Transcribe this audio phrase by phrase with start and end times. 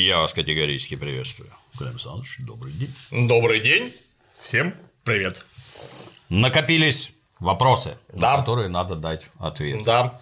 [0.00, 1.50] Я вас категорически приветствую.
[1.76, 2.90] Клим Александрович, добрый день.
[3.10, 3.94] Добрый день.
[4.40, 4.74] Всем
[5.04, 5.44] привет.
[6.30, 8.32] Накопились вопросы, Да.
[8.32, 9.82] на которые надо дать ответ.
[9.84, 10.18] Да.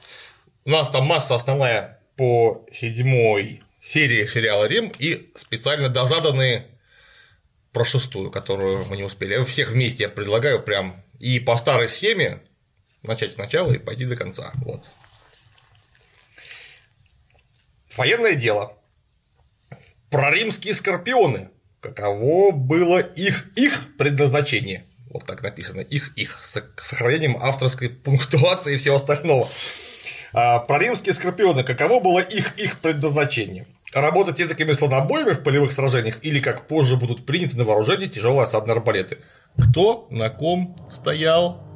[0.64, 6.66] У нас там масса основная по седьмой серии сериала Рим и специально дозаданные
[7.72, 9.42] про шестую, которую мы не успели.
[9.44, 12.42] Всех вместе я предлагаю прям и по старой схеме
[13.02, 14.50] начать сначала и пойти до конца.
[14.56, 14.90] Вот.
[17.96, 18.77] Военное дело.
[20.10, 21.50] Про римские скорпионы.
[21.80, 24.84] Каково было их, их предназначение?
[25.10, 25.80] Вот так написано.
[25.80, 26.38] Их, их.
[26.42, 29.48] С сохранением авторской пунктуации и всего остального.
[30.32, 31.62] А, про римские скорпионы.
[31.62, 33.66] Каково было их, их предназначение?
[33.94, 38.74] Работать такими слонобоями в полевых сражениях или, как позже будут приняты на вооружение, тяжелые осадные
[38.74, 39.18] арбалеты?
[39.58, 41.67] Кто на ком стоял?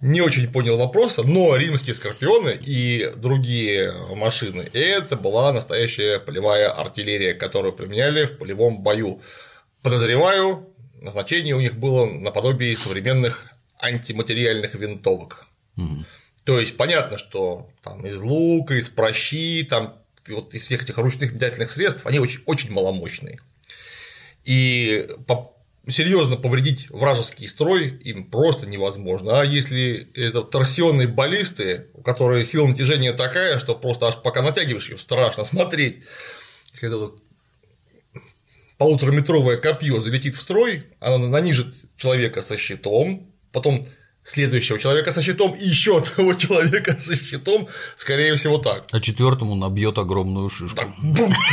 [0.00, 7.34] Не очень понял вопроса, но римские скорпионы и другие машины– это была настоящая полевая артиллерия,
[7.34, 9.20] которую применяли в полевом бою.
[9.82, 10.66] Подозреваю,
[11.00, 13.46] назначение у них было наподобие современных
[13.78, 15.46] антиматериальных винтовок.
[16.44, 19.96] То есть понятно, что там из лука, из прощи, там
[20.28, 23.40] вот из всех этих ручных метательных средств они очень, очень маломощные.
[24.44, 25.54] И по
[25.88, 29.40] серьезно повредить вражеский строй им просто невозможно.
[29.40, 34.90] А если это торсионные баллисты, у которой сила натяжения такая, что просто аж пока натягиваешь
[34.90, 36.00] ее, страшно смотреть.
[36.72, 37.22] Если это вот
[38.78, 43.86] полутораметровое копье залетит в строй, оно нанижит человека со щитом, потом
[44.22, 48.86] следующего человека со щитом и еще одного человека со щитом, скорее всего, так.
[48.92, 50.76] А четвертому набьет огромную шишку.
[50.76, 51.34] Так, бум!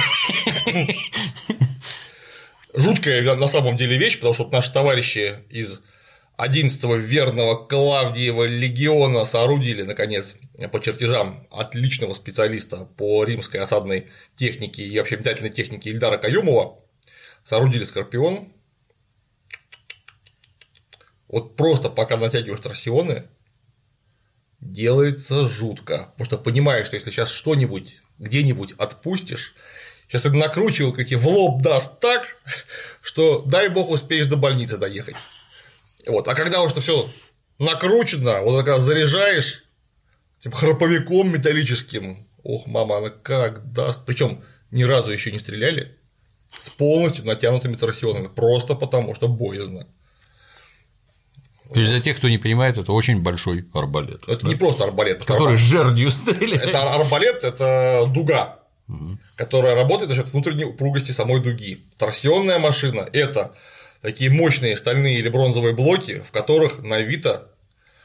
[2.80, 5.82] Жуткая на самом деле вещь, потому что вот наши товарищи из
[6.38, 10.36] 11-го верного Клавдиева легиона соорудили, наконец,
[10.72, 16.84] по чертежам отличного специалиста по римской осадной технике и вообще метательной технике Ильдара Каюмова,
[17.44, 18.54] соорудили Скорпион.
[21.28, 23.28] Вот просто пока натягиваешь торсионы,
[24.60, 29.56] делается жутко, потому что понимаешь, что если сейчас что-нибудь где-нибудь отпустишь,
[30.08, 32.38] Сейчас эта накручивалка тебе в лоб даст так,
[33.02, 35.16] что дай бог успеешь до больницы доехать.
[36.08, 36.28] Вот.
[36.28, 37.10] А когда уже все
[37.60, 39.64] накручено, вот когда заряжаешь
[40.40, 44.06] типа храповиком металлическим, ох, мама, она как даст.
[44.06, 45.98] Причем ни разу еще не стреляли
[46.50, 49.88] с полностью натянутыми торсионами, просто потому что боязно.
[51.74, 54.24] То есть для тех, кто не понимает, это очень большой арбалет.
[54.28, 54.48] Это да?
[54.48, 55.60] не просто арбалет, который арбалет.
[55.60, 56.64] жердью стреляет.
[56.70, 59.18] Это арбалет, это дуга, угу.
[59.36, 61.86] которая работает за счет внутренней упругости самой дуги.
[61.98, 63.56] Торсионная машина– это
[64.02, 67.52] такие мощные стальные или бронзовые блоки, в которых навито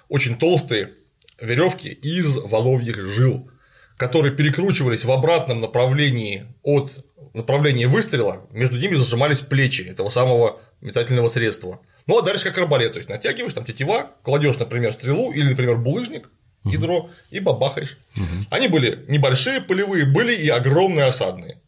[0.08, 0.92] очень толстые
[1.40, 3.50] веревки из воловьих жил,
[3.96, 7.04] которые перекручивались в обратном направлении от
[7.34, 11.80] направления выстрела, между ними зажимались плечи этого самого метательного средства.
[12.06, 15.78] Ну а дальше как арбалет, то есть натягиваешь там тетива, кладешь, например, стрелу или, например,
[15.78, 16.28] булыжник,
[16.64, 17.98] ядро и бабахаешь.
[18.16, 18.46] Угу.
[18.50, 21.60] Они были небольшие полевые, были и огромные осадные.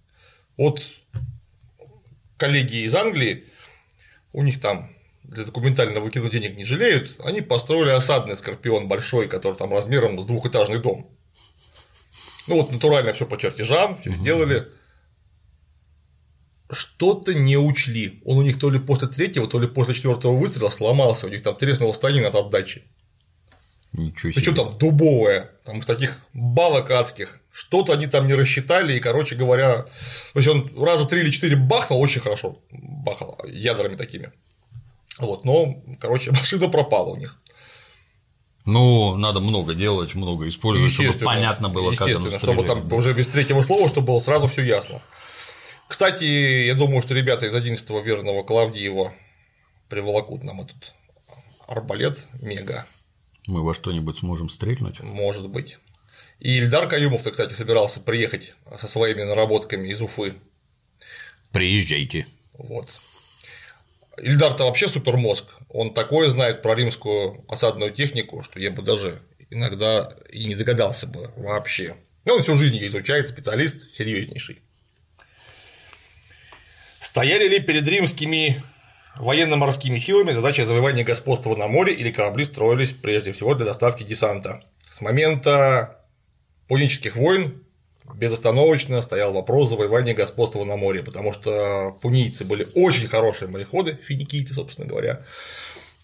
[0.57, 0.83] Вот
[2.37, 3.45] коллеги из Англии,
[4.33, 4.95] у них там
[5.25, 10.27] для документального кино денег не жалеют, они построили осадный скорпион большой, который там размером с
[10.27, 11.11] двухэтажный дом.
[12.47, 14.69] Ну вот натурально все по чертежам, все сделали.
[16.71, 18.21] Что-то не учли.
[18.25, 21.43] Он у них то ли после третьего, то ли после четвертого выстрела сломался, у них
[21.43, 22.85] там треснула станина от отдачи.
[23.95, 24.35] Ничего себе.
[24.35, 27.41] Причем там дубовая, там из таких балок адских.
[27.53, 31.55] Что-то они там не рассчитали, и, короче говоря, то есть он раза три или четыре
[31.55, 34.33] бахнул, очень хорошо бахал ядрами такими.
[35.19, 37.39] Вот, но, короче, машина пропала у них.
[38.67, 43.27] Ну, надо много делать, много использовать, чтобы понятно было, как оно чтобы там уже без
[43.29, 45.03] третьего слова, чтобы было сразу все ясно.
[45.87, 49.13] Кстати, я думаю, что ребята из 11-го верного Клавдиева
[49.89, 50.95] приволокут нам этот
[51.69, 52.87] арбалет мега.
[53.47, 55.01] Мы во что-нибудь сможем стрельнуть?
[55.01, 55.79] Может быть.
[56.41, 60.35] И Ильдар Каюмов-то, кстати, собирался приехать со своими наработками из Уфы.
[61.53, 62.27] Приезжайте.
[62.55, 62.89] Вот.
[64.17, 65.47] Ильдар-то вообще супермозг.
[65.69, 71.07] Он такое знает про римскую осадную технику, что я бы даже иногда и не догадался
[71.07, 71.97] бы вообще.
[72.27, 74.63] Он всю жизнь ее изучает, специалист серьезнейший.
[77.01, 78.63] Стояли ли перед римскими
[79.17, 84.63] военно-морскими силами задача завоевания господства на море или корабли строились прежде всего для доставки десанта?
[84.89, 86.01] С момента
[86.69, 87.65] пунических войн
[88.15, 94.55] безостановочно стоял вопрос завоевания господства на море, потому что пунийцы были очень хорошие мореходы, финикийцы,
[94.55, 95.25] собственно говоря,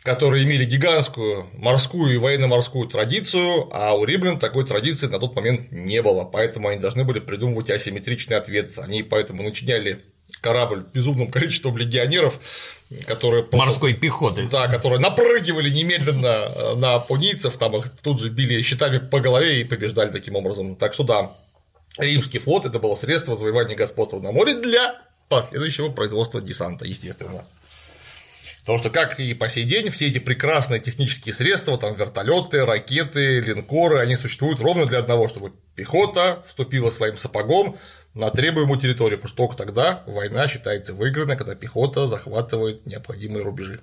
[0.02, 5.70] которые имели гигантскую морскую и военно-морскую традицию, а у римлян такой традиции на тот момент
[5.72, 8.78] не было, поэтому они должны были придумывать асимметричный ответ.
[8.78, 10.02] Они поэтому начиняли
[10.40, 12.40] корабль безумным количеством легионеров,
[13.06, 18.60] которые морской пехоты, да, которые напрыгивали немедленно э, на пунийцев, там их тут же били
[18.62, 20.74] щитами по голове и побеждали таким образом.
[20.74, 21.36] Так что да,
[21.98, 27.44] римский флот это было средство завоевания господства на море для последующего производства десанта, естественно.
[28.60, 33.40] Потому что, как и по сей день, все эти прекрасные технические средства, там вертолеты, ракеты,
[33.40, 37.78] линкоры, они существуют ровно для одного, чтобы пехота вступила своим сапогом
[38.12, 43.80] на требуемую территорию, потому что только тогда война считается выигранной, когда пехота захватывает необходимые рубежи.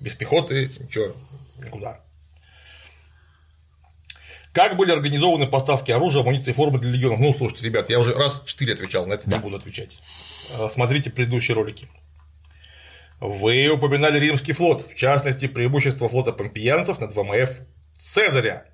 [0.00, 1.14] Без пехоты ничего,
[1.56, 2.00] никуда.
[4.52, 7.20] Как были организованы поставки оружия, амуниции формы для легионов?
[7.20, 9.36] Ну, слушайте, ребят, я уже раз четыре отвечал, на это да.
[9.36, 9.98] не буду отвечать.
[10.58, 11.88] Э, смотрите предыдущие ролики.
[13.20, 17.50] Вы упоминали римский флот, в частности, преимущество флота помпеянцев над ВМФ
[17.98, 18.64] Цезаря.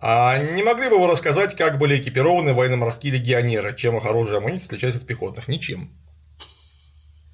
[0.00, 4.66] А не могли бы вы рассказать, как были экипированы военно-морские легионеры, чем их оружие амуниция
[4.66, 5.48] отличается от пехотных?
[5.48, 5.90] Ничем.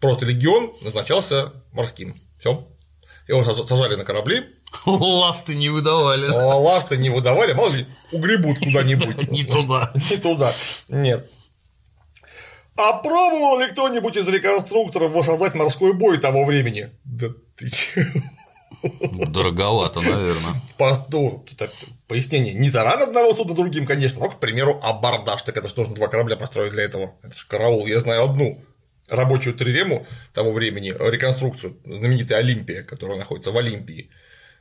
[0.01, 2.15] Просто легион назначался морским.
[2.39, 2.67] Все.
[3.29, 4.45] Его сажали на корабли.
[4.87, 6.27] Ласты не выдавали.
[6.27, 9.31] Ласты не выдавали, мало ли, угребут куда-нибудь.
[9.31, 9.93] Не туда.
[10.11, 10.53] Не туда.
[10.89, 11.31] Нет.
[12.77, 16.91] А пробовал ли кто-нибудь из реконструкторов воссоздать морской бой того времени?
[17.05, 18.23] Да ты чего?
[19.29, 20.55] Дороговато, наверное.
[20.77, 21.45] По, ну,
[22.09, 22.55] пояснение.
[22.55, 26.09] Не таран одного суда другим, конечно, но, к примеру, абордаж, так это же нужно два
[26.09, 27.15] корабля построить для этого.
[27.23, 27.87] Это же караул.
[27.87, 28.65] Я знаю одну
[29.09, 34.11] рабочую трирему того времени, реконструкцию знаменитой Олимпия, которая находится в Олимпии.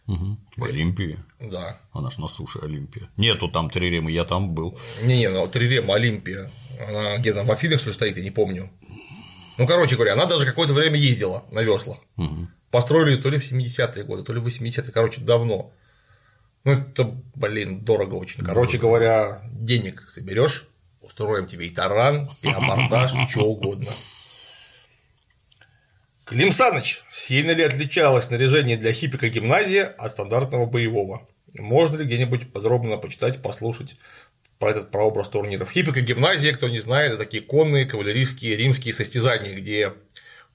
[0.08, 0.38] Угу.
[0.58, 1.18] В Олимпии?
[1.40, 1.80] Да.
[1.92, 3.10] Она ж на суше Олимпия.
[3.18, 4.78] Нету там триремы, я там был.
[5.04, 6.50] Не-не, ну трирема Олимпия.
[6.88, 8.70] Она где то в Афинах, что ли, стоит, я не помню.
[9.58, 11.98] Ну, короче говоря, она даже какое-то время ездила на веслах.
[12.18, 12.48] Угу.
[12.72, 15.72] Построили то ли в 70-е годы, то ли в 80-е, короче, давно.
[16.64, 18.44] Ну, это, блин, дорого очень.
[18.44, 18.88] Короче дорого.
[18.88, 20.68] говоря, денег соберешь,
[21.02, 23.92] устроим тебе и таран, и абордаж, что угодно.
[26.26, 31.28] Клим Саныч, сильно ли отличалось снаряжение для хипика гимназии от стандартного боевого?
[31.54, 33.98] Можно ли где-нибудь подробно почитать, послушать
[34.58, 35.70] про этот прообраз турниров?
[35.70, 39.94] Хипика гимназия, кто не знает, это такие конные кавалерийские римские состязания, где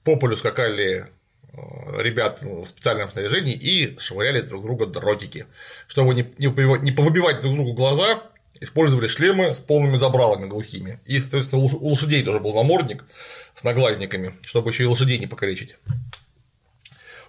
[0.03, 1.07] по полю скакали
[1.53, 5.45] э, ребят в специальном снаряжении и швыряли друг друга дротики.
[5.87, 8.23] Чтобы не повыбивать друг другу глаза,
[8.61, 10.99] использовали шлемы с полными забралами глухими.
[11.05, 13.05] И, соответственно, у лошадей тоже был намордник
[13.55, 15.77] с наглазниками, чтобы еще и лошадей не покалечить.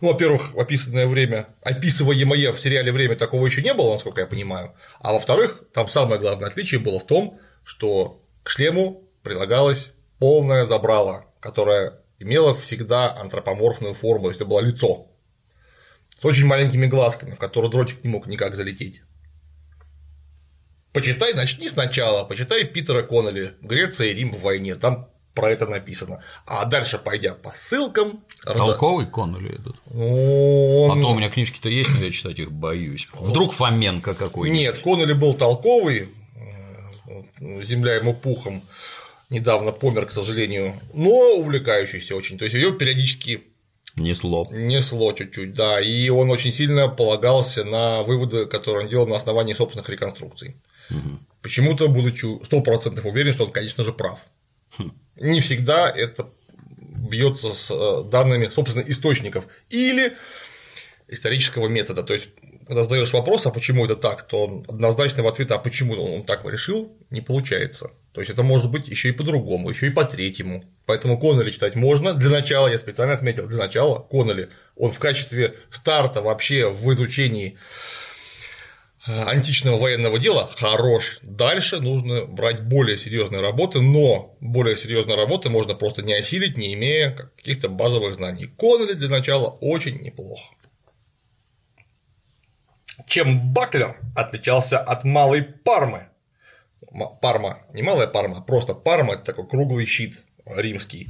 [0.00, 4.74] Ну, во-первых, описанное время, описываемое в сериале время такого еще не было, насколько я понимаю.
[5.00, 11.26] А во-вторых, там самое главное отличие было в том, что к шлему прилагалась полная забрала,
[11.40, 15.06] которая имела всегда антропоморфную форму, то есть это было лицо
[16.18, 19.02] с очень маленькими глазками, в которые дротик не мог никак залететь.
[20.92, 26.22] Почитай, начни сначала, почитай Питера Коннелли «Греция и Рим в войне», там про это написано.
[26.46, 28.24] А дальше, пойдя по ссылкам…
[28.44, 29.76] Толковый Коннелли этот?
[29.94, 30.98] Он...
[30.98, 33.08] А то у меня книжки-то есть, но я читать их боюсь.
[33.12, 34.58] Вдруг Фоменко какой-нибудь?
[34.58, 36.08] Нет, Коннелли был толковый,
[37.62, 38.60] земля ему пухом,
[39.30, 42.36] недавно помер, к сожалению, но увлекающийся очень.
[42.36, 43.44] То есть ее периодически
[43.96, 44.46] Несло.
[44.50, 45.80] Несло чуть-чуть, да.
[45.80, 50.56] И он очень сильно полагался на выводы, которые он делал на основании собственных реконструкций.
[50.90, 51.18] Угу.
[51.42, 54.20] Почему-то, будучи 100% уверен, что он, конечно же, прав.
[54.78, 54.92] Хм.
[55.16, 56.30] Не всегда это
[57.10, 60.12] бьется с э, данными, собственно, источников или
[61.08, 62.02] исторического метода.
[62.02, 62.28] То есть,
[62.66, 66.92] когда задаешь вопрос, а почему это так, то однозначного ответа, а почему он так решил,
[67.10, 67.90] не получается.
[68.12, 70.64] То есть это может быть еще и по-другому, еще и по-третьему.
[70.86, 72.14] Поэтому Коннелли читать можно.
[72.14, 77.58] Для начала, я специально отметил, для начала Коннелли, он в качестве старта вообще в изучении
[79.06, 81.18] античного военного дела хорош.
[81.22, 86.74] Дальше нужно брать более серьезные работы, но более серьезные работы можно просто не осилить, не
[86.74, 88.46] имея каких-то базовых знаний.
[88.46, 90.54] Коннелли для начала очень неплохо.
[93.06, 96.08] Чем Баклер отличался от малой Пармы?
[97.22, 101.08] Парма, не малая Парма, а просто Парма– это такой круглый щит римский.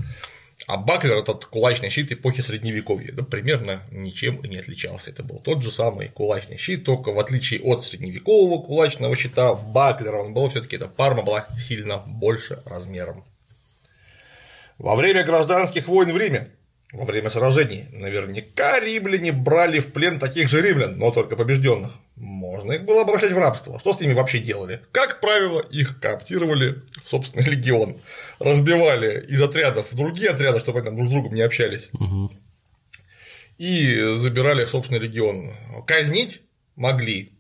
[0.71, 5.11] А Баклер– этот кулачный щит эпохи Средневековья, да, примерно ничем не отличался.
[5.11, 10.19] Это был тот же самый кулачный щит, только в отличие от средневекового кулачного щита Баклера,
[10.19, 13.25] он был все таки эта парма была сильно больше размером.
[14.79, 16.53] Во время гражданских войн в Риме
[16.93, 17.87] во время сражений.
[17.93, 21.93] Наверняка римляне брали в плен таких же римлян, но только побежденных.
[22.17, 23.79] Можно их было обращать в рабство.
[23.79, 24.83] Что с ними вообще делали?
[24.93, 27.99] Как правило, их кооптировали в собственный легион.
[28.39, 31.91] Разбивали из отрядов в другие отряды, чтобы они там друг с другом не общались.
[31.93, 32.33] Угу.
[33.59, 35.53] и забирали в собственный регион.
[35.87, 36.41] Казнить
[36.77, 37.39] могли,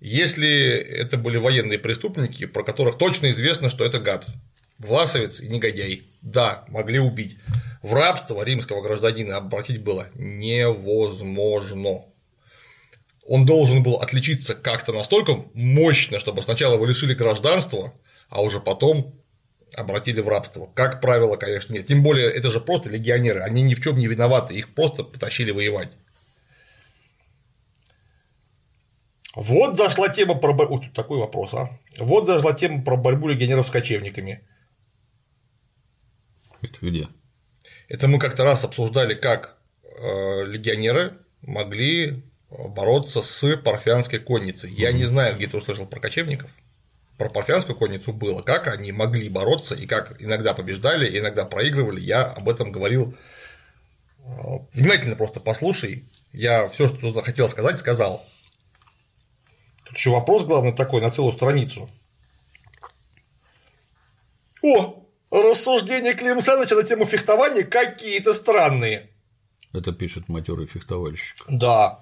[0.00, 4.26] если это были военные преступники, про которых точно известно, что это гад,
[4.78, 6.04] власовец и негодяй.
[6.22, 7.38] Да, могли убить.
[7.82, 12.06] В рабство римского гражданина обратить было невозможно.
[13.24, 17.92] Он должен был отличиться как-то настолько мощно, чтобы сначала его лишили гражданства,
[18.28, 19.20] а уже потом
[19.74, 20.70] обратили в рабство.
[20.74, 21.86] Как правило, конечно, нет.
[21.86, 25.50] Тем более, это же просто легионеры, они ни в чем не виноваты, их просто потащили
[25.50, 25.96] воевать.
[29.34, 30.80] Вот зашла тема про борьбу.
[30.94, 31.78] Такой вопрос, а.
[31.98, 34.40] Вот зашла тема про борьбу легионеров с кочевниками.
[36.62, 37.08] Это где?
[37.88, 44.70] Это мы как-то раз обсуждали, как э, легионеры могли бороться с парфянской конницей.
[44.70, 46.50] Я не знаю, где ты услышал про кочевников
[47.16, 52.24] про парфянскую конницу было, как они могли бороться и как иногда побеждали, иногда проигрывали, я
[52.24, 53.14] об этом говорил.
[54.72, 58.24] Внимательно просто послушай, я все, что туда хотел сказать, сказал.
[59.84, 61.88] Тут еще вопрос главный такой на целую страницу.
[64.62, 65.05] О,
[65.42, 69.10] рассуждения Клима Саныча на тему фехтования какие-то странные.
[69.72, 71.36] Это пишет матерый фехтовальщик.
[71.48, 72.00] Да.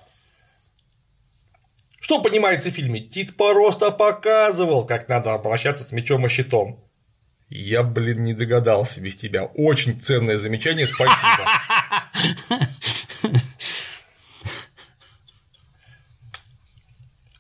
[2.01, 3.01] Что понимается в фильме?
[3.01, 6.85] Тит просто показывал, как надо обращаться с мечом и щитом.
[7.49, 9.45] Я, блин, не догадался без тебя.
[9.45, 11.51] Очень ценное замечание, спасибо.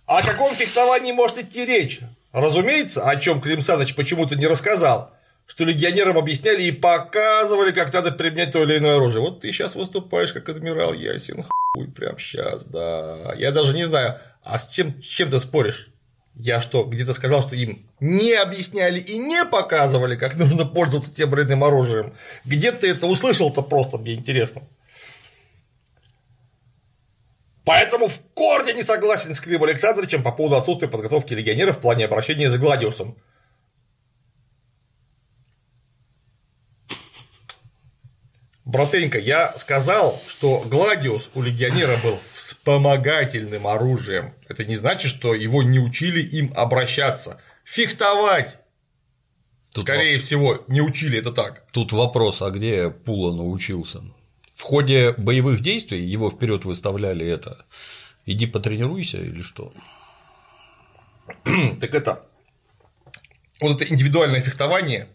[0.07, 2.01] О каком фехтовании может идти речь?
[2.33, 5.15] Разумеется, о чем Клим Саныч почему-то не рассказал,
[5.47, 9.21] что легионерам объясняли и показывали, как надо применять то или иное оружие.
[9.21, 13.35] Вот ты сейчас выступаешь как адмирал Ясин, хуй, прям сейчас, да.
[13.37, 15.89] Я даже не знаю, а с чем, с чем ты споришь?
[16.37, 21.33] Я что, где-то сказал, что им не объясняли и не показывали, как нужно пользоваться тем
[21.35, 22.15] или иным оружием.
[22.45, 24.63] Где ты это услышал-то просто, мне интересно.
[27.65, 32.05] Поэтому в корне не согласен с Климом Александровичем по поводу отсутствия подготовки легионеров в плане
[32.05, 33.17] обращения с Гладиусом.
[38.75, 44.35] Брателенька, я сказал, что Гладиус у легионера был вспомогательным оружием.
[44.49, 47.41] Это не значит, что его не учили им обращаться.
[47.63, 48.59] Фехтовать!
[49.73, 50.25] Тут Скорее воп...
[50.25, 51.65] всего, не учили это так.
[51.71, 54.01] Тут вопрос, а где Пула научился?
[54.53, 57.67] В ходе боевых действий его вперед выставляли это.
[58.27, 59.73] Иди потренируйся или что?
[61.81, 62.25] так это
[63.61, 65.11] вот это индивидуальное фехтование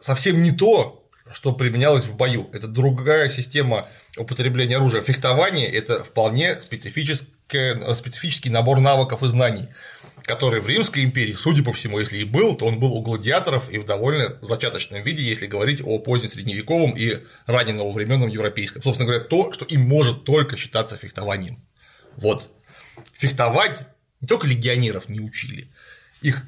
[0.00, 2.48] совсем не то, что применялось в бою.
[2.52, 5.02] Это другая система употребления оружия.
[5.02, 9.68] Фехтование– это вполне специфический набор навыков и знаний,
[10.22, 13.70] который в Римской империи, судя по всему, если и был, то он был у гладиаторов
[13.70, 18.82] и в довольно зачаточном виде, если говорить о позднесредневековом и ранненовременном европейском.
[18.82, 21.58] Собственно говоря, то, что им может только считаться фехтованием.
[22.16, 22.50] Вот.
[23.14, 23.82] Фехтовать
[24.20, 25.68] не только легионеров не учили,
[26.22, 26.42] их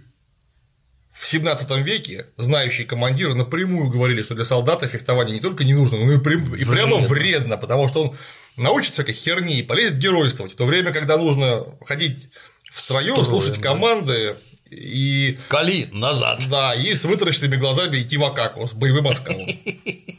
[1.19, 5.99] в 17 веке знающие командиры напрямую говорили, что для солдата фехтование не только не нужно,
[5.99, 8.17] но и, прям, и прямо вредно, потому что он
[8.57, 12.29] научится как херни и полезет геройствовать, в то время, когда нужно ходить
[12.71, 14.37] в строю, что слушать команды
[14.71, 15.39] и…
[15.49, 16.45] Кали назад.
[16.49, 19.47] Да, и с вытаращенными глазами идти в Акаку с боевым оскалом.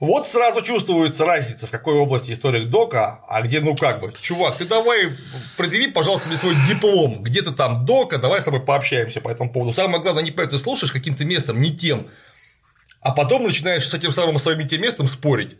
[0.00, 4.10] Вот сразу чувствуется разница, в какой области историк дока, а где ну как бы.
[4.18, 5.10] Чувак, ты давай
[5.58, 9.52] предъяви, пожалуйста, мне свой диплом, где ты там дока, давай с тобой пообщаемся по этому
[9.52, 9.74] поводу.
[9.74, 12.08] Самое главное, не ты слушаешь каким-то местом, не тем,
[13.02, 15.58] а потом начинаешь с этим самым своим тем местом спорить.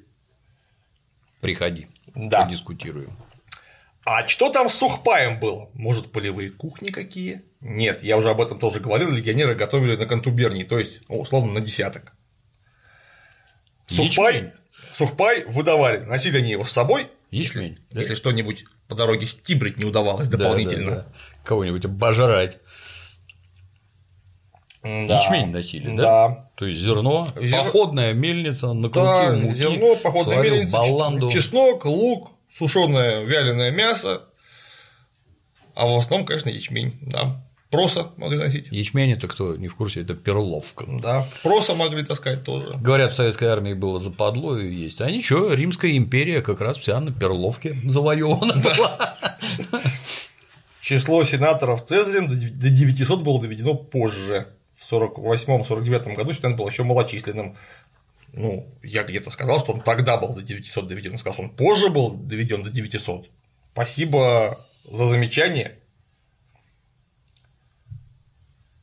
[1.42, 2.44] Приходи, да.
[2.44, 3.18] подискутируем.
[4.06, 5.68] А что там с сухпаем было?
[5.74, 7.42] Может, полевые кухни какие?
[7.60, 11.52] Нет, я уже об этом тоже говорил, легионеры готовили на контубернии, то есть, ну, условно,
[11.52, 12.14] на десяток.
[13.90, 14.52] Сухпай,
[14.94, 17.78] сухпай выдавали, носили они его с собой, Ячмень.
[17.90, 20.90] Если, если что-нибудь по дороге стибрить не удавалось дополнительно.
[20.90, 21.12] Да, да, да.
[21.44, 22.58] Кого-нибудь обожрать.
[24.82, 24.88] Да.
[24.88, 26.02] Ячмень носили, да?
[26.02, 26.50] Да.
[26.56, 27.64] То есть зерно, Зер...
[27.64, 31.30] походная мельница, накрутил да, муки, зерно, походная мельница, баланду.
[31.30, 34.22] чеснок, лук, сушеное вяленое мясо,
[35.74, 37.46] а в основном, конечно, ячмень, да.
[37.70, 38.68] Проса могли носить.
[38.72, 40.84] Ячмень это кто не в курсе, это перловка.
[40.88, 42.74] Да, проса могли таскать тоже.
[42.74, 45.00] Говорят, в советской армии было западло и есть.
[45.00, 49.16] А ничего, Римская империя как раз вся на перловке завоевана была.
[50.80, 54.48] Число сенаторов Цезарем до 900 было доведено позже.
[54.74, 57.56] В 48-49 году Сенат был еще малочисленным.
[58.32, 61.90] Ну, я где-то сказал, что он тогда был до 900 доведен, сказал, что он позже
[61.90, 63.28] был доведен до 900.
[63.72, 64.58] Спасибо
[64.90, 65.78] за замечание.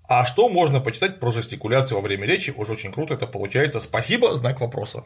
[0.08, 2.54] А что можно почитать про жестикуляцию во время речи?
[2.56, 3.82] Уже очень круто это получается.
[3.82, 5.04] Спасибо, знак вопроса.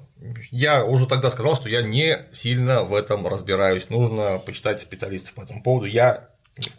[0.51, 3.89] Я уже тогда сказал, что я не сильно в этом разбираюсь.
[3.89, 5.87] Нужно почитать специалистов по этому поводу.
[5.87, 6.29] Я.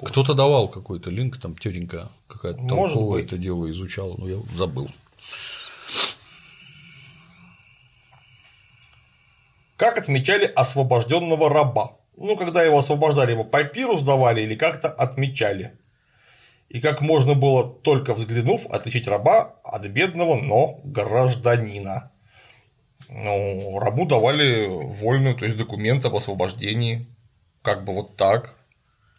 [0.05, 3.27] Кто-то давал какой-то линк, там тетенька какая-то толковая быть.
[3.27, 4.89] это дело изучала, но я забыл.
[9.77, 11.97] Как отмечали освобожденного раба?
[12.17, 15.73] Ну, когда его освобождали, его папирус давали или как-то отмечали.
[16.73, 22.11] И как можно было, только взглянув, отличить раба от бедного, но гражданина.
[23.11, 27.07] Ну, рабу давали вольную, то есть документ об освобождении.
[27.61, 28.55] Как бы вот так.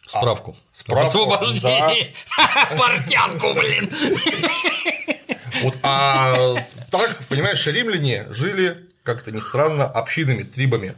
[0.00, 0.56] Справку.
[0.72, 2.12] справку, Освобождение.
[2.76, 3.88] Портянку, блин.
[5.62, 6.56] Вот, а
[6.90, 10.96] так, понимаешь, римляне жили, как-то ни странно, общинами, трибами.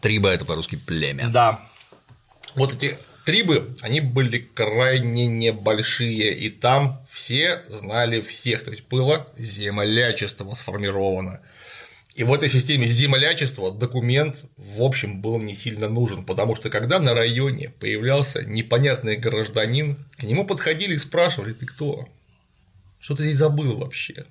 [0.00, 1.30] Триба это по-русски племя.
[1.30, 1.60] Да.
[2.54, 9.26] Вот эти трибы, они были крайне небольшие, и там все знали всех, то есть было
[9.36, 11.40] землячество сформировано.
[12.14, 16.98] И в этой системе землячества документ, в общем, был не сильно нужен, потому что когда
[16.98, 22.08] на районе появлялся непонятный гражданин, к нему подходили и спрашивали, ты кто?
[22.98, 24.26] Что ты здесь забыл вообще?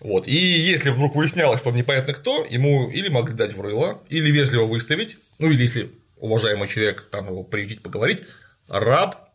[0.00, 0.28] Вот.
[0.28, 4.30] И если вдруг выяснялось, что он непонятно кто, ему или могли дать в рыло, или
[4.30, 5.90] вежливо выставить, ну или если
[6.20, 8.22] уважаемый человек там его приютить, поговорить,
[8.68, 9.30] раб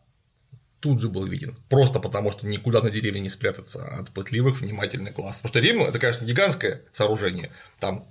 [0.80, 1.56] тут же был виден.
[1.70, 5.36] Просто потому, что никуда на деревне не спрятаться от пытливых, внимательных глаз.
[5.36, 7.50] Потому что Рим– это, конечно, гигантское сооружение.
[7.80, 8.06] Там,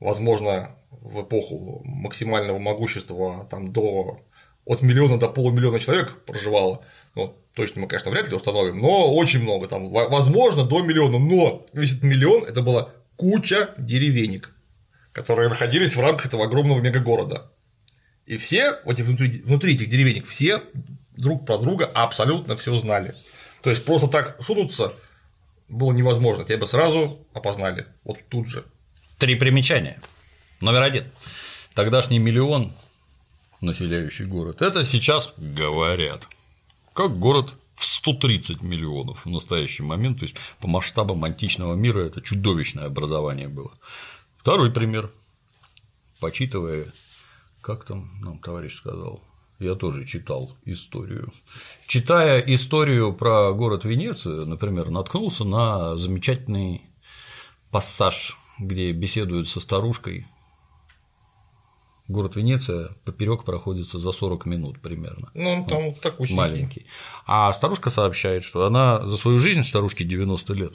[0.00, 4.20] возможно, в эпоху максимального могущества там до
[4.64, 6.84] от миллиона до полумиллиона человек проживало.
[7.14, 11.18] Ну, точно мы, конечно, вряд ли установим, но очень много, там, во- возможно, до миллиона,
[11.18, 14.50] но весь этот миллион– это была куча деревенек,
[15.12, 17.52] которые находились в рамках этого огромного мегагорода.
[18.26, 20.62] И все вот внутри, внутри этих деревенек, все
[21.16, 23.14] друг про друга абсолютно все знали.
[23.62, 24.92] То есть просто так сунуться
[25.68, 28.64] было невозможно, тебя бы сразу опознали, вот тут же.
[29.18, 30.00] Три примечания.
[30.60, 31.04] Номер один.
[31.74, 32.72] Тогдашний миллион,
[33.60, 36.28] населяющий город, это сейчас говорят,
[36.92, 42.22] как город в 130 миллионов в настоящий момент, то есть по масштабам античного мира это
[42.22, 43.72] чудовищное образование было.
[44.38, 45.10] Второй пример.
[46.18, 46.86] Почитывая,
[47.66, 49.20] как там нам товарищ сказал,
[49.58, 51.32] я тоже читал историю.
[51.88, 56.82] Читая историю про город Венецию, например, наткнулся на замечательный
[57.72, 60.28] пассаж, где беседуют со старушкой.
[62.06, 65.28] Город Венеция поперек проходится за 40 минут примерно.
[65.34, 66.86] Ну, он там вот такой Маленький.
[67.26, 70.74] А старушка сообщает, что она за свою жизнь, старушке 90 лет,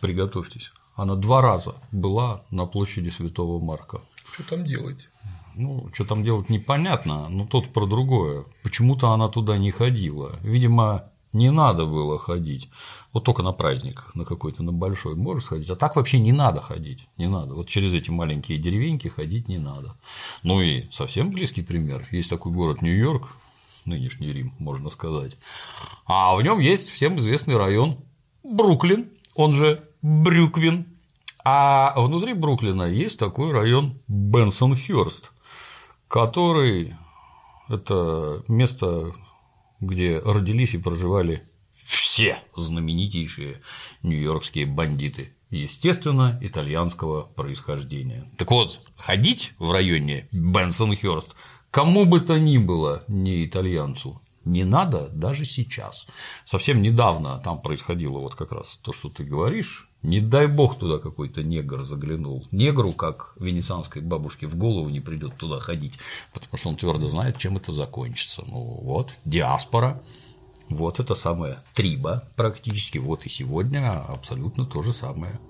[0.00, 4.00] приготовьтесь, она два раза была на площади Святого Марка.
[4.32, 5.08] Что там делать?
[5.54, 8.44] Ну, что там делать непонятно, но тут про другое.
[8.62, 10.32] Почему-то она туда не ходила.
[10.42, 12.68] Видимо, не надо было ходить.
[13.12, 16.60] Вот только на праздник, на какой-то, на большой можешь сходить, а так вообще не надо
[16.60, 17.54] ходить, не надо.
[17.54, 19.96] Вот через эти маленькие деревеньки ходить не надо.
[20.42, 22.06] Ну и совсем близкий пример.
[22.10, 23.28] Есть такой город Нью-Йорк,
[23.84, 25.36] нынешний Рим, можно сказать.
[26.06, 27.98] А в нем есть всем известный район
[28.42, 30.86] Бруклин, он же Брюквин.
[31.44, 35.30] А внутри Бруклина есть такой район Бенсон-Хёрст,
[36.14, 36.94] который
[37.68, 39.12] это место,
[39.80, 41.42] где родились и проживали
[41.74, 43.62] все знаменитейшие
[44.04, 48.22] нью-йоркские бандиты, естественно, итальянского происхождения.
[48.38, 51.34] Так вот, ходить в районе Бенсон-Хёрст
[51.72, 56.06] кому бы то ни было, не итальянцу, не надо даже сейчас.
[56.44, 59.88] Совсем недавно там происходило вот как раз то, что ты говоришь.
[60.04, 62.46] Не дай бог туда какой-то негр заглянул.
[62.50, 65.98] Негру, как венецианской бабушке, в голову не придет туда ходить,
[66.34, 68.44] потому что он твердо знает, чем это закончится.
[68.46, 70.02] Ну вот, диаспора,
[70.68, 75.40] вот это самое триба практически, вот и сегодня абсолютно то же самое.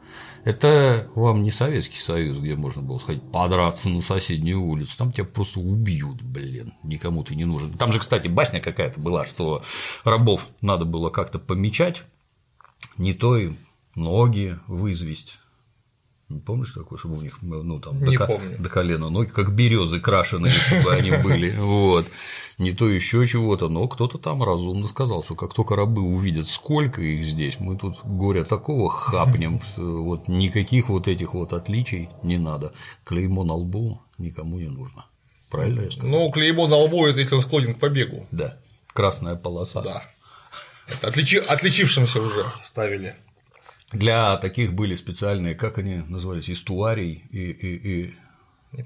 [0.44, 5.24] Это вам не Советский Союз, где можно было сходить подраться на соседнюю улицу, там тебя
[5.24, 7.76] просто убьют, блин, никому ты не нужен.
[7.76, 9.64] Там же, кстати, басня какая-то была, что
[10.04, 12.04] рабов надо было как-то помечать,
[12.98, 13.52] не то и
[13.94, 15.38] ноги вызвесть.
[16.30, 18.56] Не помнишь такое, чтобы у них ну, там, Не до, помню.
[18.58, 21.50] до колена ноги, как березы крашеные, чтобы они были.
[21.58, 22.06] Вот.
[22.56, 27.02] Не то еще чего-то, но кто-то там разумно сказал, что как только рабы увидят, сколько
[27.02, 32.38] их здесь, мы тут горя такого хапнем, что вот никаких вот этих вот отличий не
[32.38, 32.72] надо.
[33.04, 35.04] Клеймо на лбу никому не нужно.
[35.50, 36.08] Правильно я сказал?
[36.10, 38.26] Ну, клеймо на лбу– это если он склонен к побегу.
[38.30, 38.58] Да.
[38.94, 39.82] Красная полоса.
[39.82, 40.04] Да.
[40.88, 43.14] Это отличи- отличившимся уже ставили.
[43.92, 48.14] Для таких были специальные, как они назывались, эстуарий и, и, и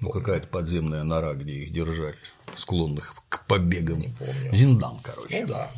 [0.00, 2.16] ну, какая-то подземная нора, где их держали,
[2.54, 4.02] склонных к побегам.
[4.18, 4.54] помню.
[4.54, 5.40] Зиндан, короче.
[5.40, 5.70] Ну да.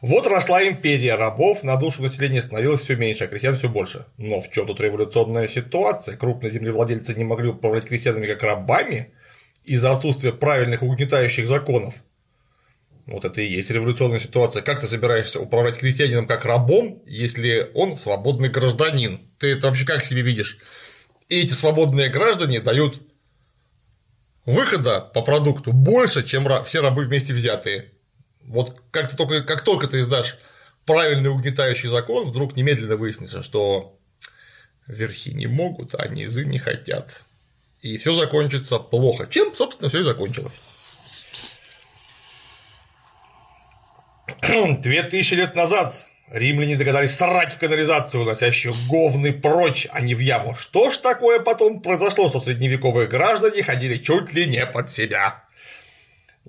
[0.00, 4.06] Вот росла империя рабов, на душу населения становилось все меньше, а крестьян все больше.
[4.16, 6.16] Но в чем тут революционная ситуация?
[6.16, 9.12] Крупные землевладельцы не могли управлять крестьянами как рабами
[9.64, 11.94] из-за отсутствия правильных угнетающих законов.
[13.06, 14.62] Вот это и есть революционная ситуация.
[14.62, 19.20] Как ты собираешься управлять крестьянином как рабом, если он свободный гражданин?
[19.38, 20.58] Ты это вообще как себе видишь?
[21.28, 23.00] И эти свободные граждане дают
[24.44, 27.92] выхода по продукту больше, чем все рабы вместе взятые.
[28.42, 30.38] Вот как, ты только, как только ты издашь
[30.86, 33.98] правильный угнетающий закон, вдруг немедленно выяснится, что
[34.86, 37.22] верхи не могут, а низы не хотят.
[37.80, 39.26] И все закончится плохо.
[39.30, 40.60] Чем, собственно, все и закончилось.
[44.80, 45.94] Две тысячи лет назад
[46.30, 50.54] римляне догадались срать в канализацию, уносящую говны прочь, а не в яму.
[50.54, 55.44] Что ж такое потом произошло, что средневековые граждане ходили чуть ли не под себя?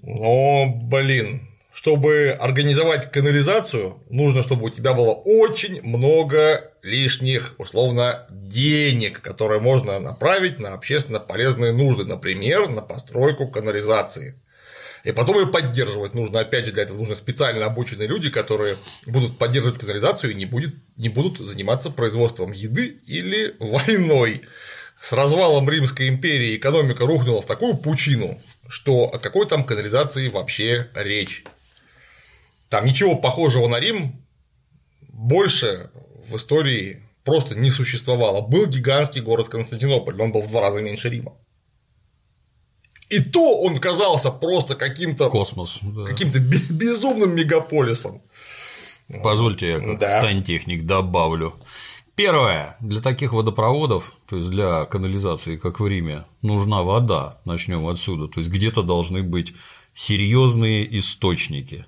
[0.02, 9.22] Но, блин, чтобы организовать канализацию, нужно, чтобы у тебя было очень много лишних, условно, денег,
[9.22, 14.36] которые можно направить на общественно полезные нужды, например, на постройку канализации.
[15.04, 16.40] И потом ее поддерживать нужно.
[16.40, 18.76] Опять же, для этого нужны специально обученные люди, которые
[19.08, 24.44] будут поддерживать канализацию и не, будет, не будут заниматься производством еды или войной.
[25.02, 30.90] С развалом Римской империи экономика рухнула в такую пучину, что о какой там канализации вообще
[30.94, 31.44] речь.
[32.70, 34.24] Там ничего похожего на Рим
[35.02, 35.90] больше
[36.28, 38.42] в истории просто не существовало.
[38.42, 41.34] Был гигантский город Константинополь, но он был в два раза меньше Рима.
[43.12, 46.06] И то он казался просто каким-то космос, да.
[46.06, 48.22] каким-то безумным мегаполисом.
[49.22, 50.22] Позвольте я как да.
[50.22, 51.54] сантехник добавлю.
[52.16, 52.78] Первое.
[52.80, 57.42] Для таких водопроводов, то есть для канализации, как в Риме, нужна вода.
[57.44, 58.28] Начнем отсюда.
[58.28, 59.54] То есть где-то должны быть
[59.94, 61.86] серьезные источники.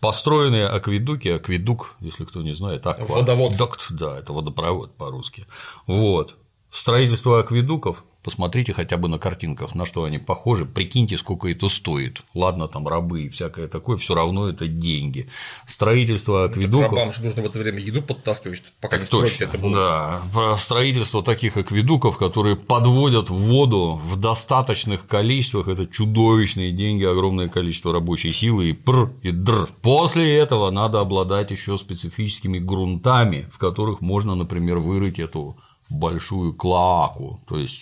[0.00, 3.56] Построенные акведуки, акведук, если кто не знает, аква, водовод.
[3.56, 5.46] Докт, да, это водопровод по-русски.
[5.86, 6.36] Вот.
[6.70, 12.20] Строительство акведуков Посмотрите хотя бы на картинках, на что они похожи, прикиньте, сколько это стоит.
[12.34, 15.30] Ладно, там рабы и всякое такое, все равно это деньги.
[15.66, 16.92] Строительство акведуков.
[16.92, 20.22] Рабам же нужно в это время еду подтаскивать, пока так не точно, это было.
[20.34, 27.94] Да, строительство таких акведуков, которые подводят воду в достаточных количествах, это чудовищные деньги, огромное количество
[27.94, 29.70] рабочей силы и пр и др.
[29.80, 35.56] После этого надо обладать еще специфическими грунтами, в которых можно, например, вырыть эту
[35.88, 37.80] большую клоаку, то есть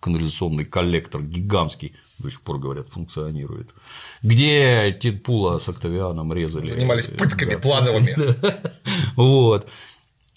[0.00, 3.70] канализационный коллектор гигантский, до сих пор, говорят, функционирует,
[4.22, 6.70] где Титпула с Октавианом резали.
[6.70, 7.58] Занимались пытками да.
[7.58, 8.14] плановыми.
[9.16, 9.68] Вот.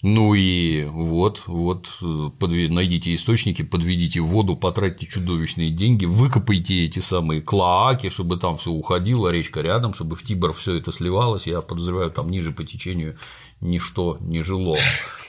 [0.02, 8.10] Ну и вот, вот, найдите источники, подведите воду, потратьте чудовищные деньги, выкопайте эти самые клоаки,
[8.10, 11.46] чтобы там все уходило, речка рядом, чтобы в Тибр все это сливалось.
[11.46, 13.16] Я подозреваю, там ниже по течению
[13.62, 14.76] ничто не жило,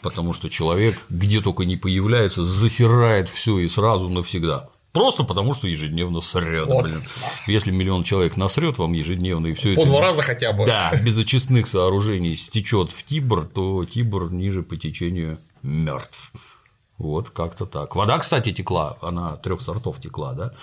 [0.01, 4.69] потому что человек где только не появляется, засирает все и сразу навсегда.
[4.91, 6.83] Просто потому, что ежедневно срет, вот.
[6.83, 7.01] блин.
[7.47, 9.81] Если миллион человек насрет вам ежедневно и все это.
[9.81, 10.67] По два раза хотя бы.
[10.67, 16.31] Да, без очистных сооружений стечет в Тибр, то Тибр ниже по течению мертв.
[16.99, 17.95] Вот как-то так.
[17.95, 20.53] Вода, кстати, текла, она трех сортов текла, да.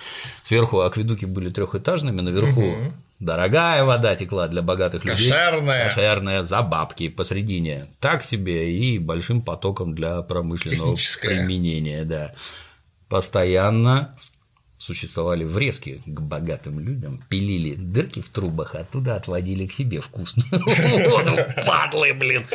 [0.45, 2.93] Сверху акведуки были трехэтажными, наверху угу.
[3.21, 5.29] Дорогая вода текла для богатых людей.
[5.29, 5.87] Кошерная.
[5.87, 7.87] Кошерная за бабки посредине.
[7.99, 12.33] Так себе и большим потоком для промышленного применения, да
[13.07, 14.17] постоянно
[14.77, 20.47] существовали врезки к богатым людям, пилили дырки в трубах, оттуда отводили к себе вкусную
[21.09, 22.47] воду, падлы, блин.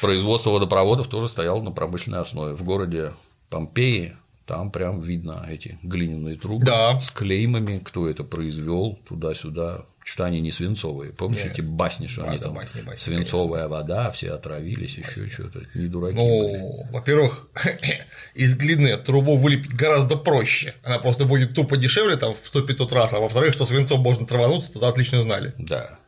[0.00, 2.54] Производство водопроводов тоже стояло на промышленной основе.
[2.54, 3.12] В городе
[3.50, 7.00] Помпеи там прям видно эти глиняные трубы да.
[7.00, 9.86] с клеймами, кто это произвел туда-сюда.
[10.04, 11.12] Что они не свинцовые.
[11.12, 13.68] Помните эти басни, что да, они там басни, басни, свинцовая конечно.
[13.68, 15.64] вода, все отравились, еще что-то.
[15.74, 16.16] Не дураки.
[16.16, 17.48] Ну, во-первых,
[18.34, 20.74] из глины трубу вылепить гораздо проще.
[20.84, 24.72] Она просто будет тупо дешевле там в 100-500 раз, а во-вторых, что свинцом можно травануться,
[24.72, 25.54] тогда отлично знали.
[25.58, 25.98] Да.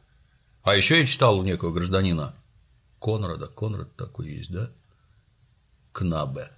[0.63, 2.37] А еще я читал у некого гражданина
[3.01, 4.71] Конрада, Конрад такой есть, да?
[5.91, 6.51] Кнабе.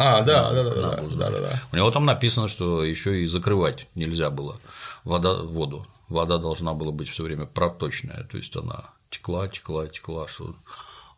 [0.00, 1.62] А, да, да, да, да, да, да, да.
[1.72, 4.60] У него там написано, что еще и закрывать нельзя было
[5.02, 5.84] вода, воду.
[6.08, 10.54] Вода должна была быть все время проточная, то есть она текла, текла, текла, что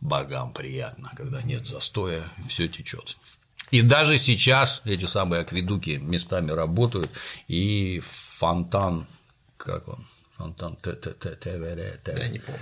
[0.00, 3.18] богам приятно, когда нет застоя, все течет.
[3.70, 7.10] И даже сейчас эти самые акведуки местами работают,
[7.48, 9.06] и фонтан,
[9.58, 10.06] как он,
[10.38, 12.60] фонтан т т т т в т Я не помню.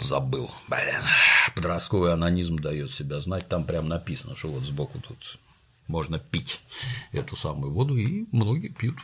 [0.00, 1.02] Забыл, блин.
[1.54, 3.48] Подростковый анонизм дает себя знать.
[3.48, 5.38] Там прям написано, что вот сбоку тут
[5.86, 6.60] можно пить
[7.12, 8.98] эту самую воду, и многие пьют.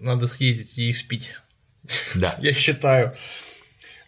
[0.00, 1.34] Надо съездить и испить.
[2.14, 2.36] Да.
[2.42, 3.14] Я считаю.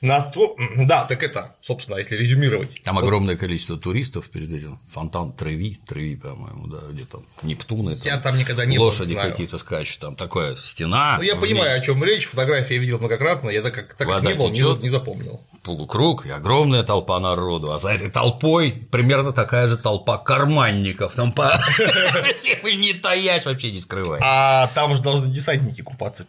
[0.07, 0.55] Настро...
[0.77, 2.81] Да, так это, собственно, если резюмировать.
[2.83, 4.79] Там огромное количество туристов перед этим.
[4.93, 7.97] Фонтан Треви, Треви, по-моему, да, где там Нептуны.
[8.05, 11.17] Я там никогда не Лошади какие-то скачут, там такая стена.
[11.19, 14.23] Ну, я понимаю, о чем речь, фотографии я видел многократно, я так как, так как
[14.23, 15.41] не был, не, не запомнил.
[15.63, 21.33] Полукруг и огромная толпа народу, а за этой толпой примерно такая же толпа карманников, там
[21.33, 21.61] по
[22.65, 24.23] не таясь вообще не скрываясь.
[24.25, 26.27] А там же должны десантники купаться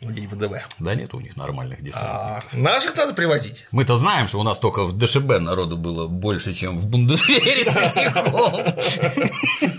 [0.00, 0.52] день ВДВ.
[0.78, 2.44] Да нет у них нормальных десантников.
[2.52, 3.66] А, наших надо привозить.
[3.70, 7.64] Мы-то знаем, что у нас только в ДШБ народу было больше, чем в Бундесвере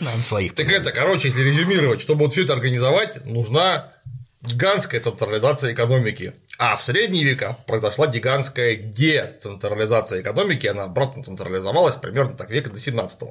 [0.01, 0.53] Нам своих.
[0.55, 3.93] Так это, короче, если резюмировать, чтобы вот все это организовать, нужна
[4.41, 6.33] гигантская централизация экономики.
[6.61, 12.77] А в средние века произошла гигантская децентрализация экономики, она обратно централизовалась примерно так века до
[12.77, 13.21] 17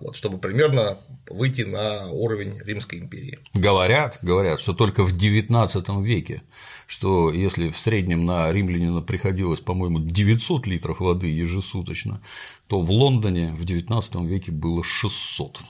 [0.00, 3.38] вот, чтобы примерно выйти на уровень Римской империи.
[3.54, 6.42] Говорят, говорят, что только в XIX веке,
[6.86, 12.20] что если в среднем на римлянина приходилось, по-моему, 900 литров воды ежесуточно,
[12.66, 15.60] то в Лондоне в XIX веке было 600.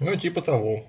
[0.00, 0.86] Ну, типа того.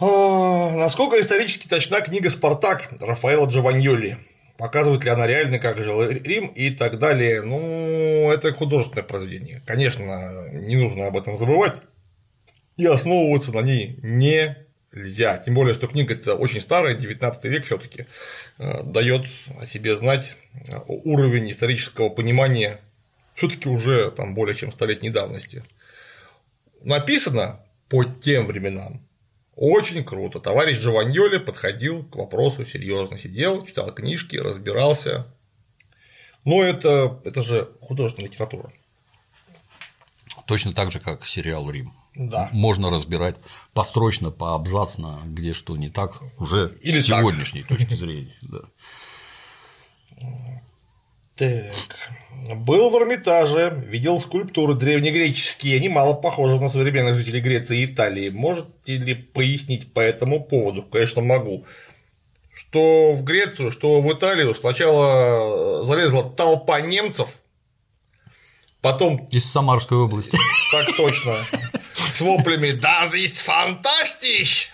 [0.00, 4.18] А, насколько исторически точна книга «Спартак» Рафаэла Джованьоли?
[4.56, 7.42] Показывает ли она реально, как жил Рим и так далее?
[7.42, 9.62] Ну, это художественное произведение.
[9.66, 11.80] Конечно, не нужно об этом забывать.
[12.76, 15.38] И основываться на ней нельзя.
[15.38, 18.06] Тем более, что книга это очень старая, 19 век все-таки
[18.58, 19.26] э, дает
[19.60, 20.36] о себе знать
[20.86, 22.80] уровень исторического понимания
[23.34, 25.62] все-таки уже там более чем столетней давности.
[26.82, 29.03] Написано по тем временам
[29.56, 30.40] очень круто.
[30.40, 35.26] Товарищ Джованьоли подходил к вопросу серьезно, сидел, читал книжки, разбирался.
[36.44, 38.72] Но это, это же художественная литература.
[40.46, 41.92] Точно так же, как сериал Рим.
[42.14, 42.48] Да.
[42.52, 43.36] Можно разбирать
[43.72, 47.78] построчно, поабзацно, где что не так, уже Или с сегодняшней так.
[47.78, 48.36] точки зрения.
[48.42, 48.60] Да.
[51.36, 51.72] Так.
[52.54, 58.28] Был в Эрмитаже, видел скульптуры древнегреческие, они мало похожи на современных жителей Греции и Италии.
[58.28, 60.82] Можете ли пояснить по этому поводу?
[60.82, 61.64] Конечно, могу.
[62.54, 67.28] Что в Грецию, что в Италию сначала залезла толпа немцев,
[68.82, 69.26] потом…
[69.32, 70.38] Из Самарской области.
[70.70, 71.34] Так точно.
[71.94, 74.68] С воплями «Das ist fantastisch!»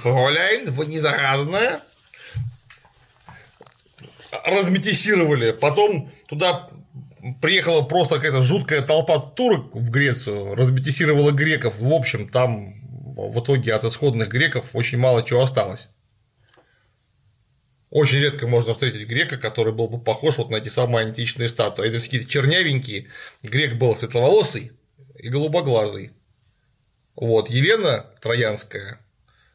[0.00, 1.80] Фроляйн, вы не заразная
[4.44, 6.70] разметисировали, потом туда
[7.40, 12.74] приехала просто какая-то жуткая толпа турок в Грецию, разметисировала греков, в общем, там
[13.16, 15.88] в итоге от исходных греков очень мало чего осталось.
[17.90, 21.88] Очень редко можно встретить грека, который был бы похож вот на эти самые античные статуи.
[21.88, 23.06] Это какие-то чернявенькие.
[23.44, 24.72] Грек был светловолосый
[25.16, 26.10] и голубоглазый.
[27.14, 28.98] Вот, Елена Троянская,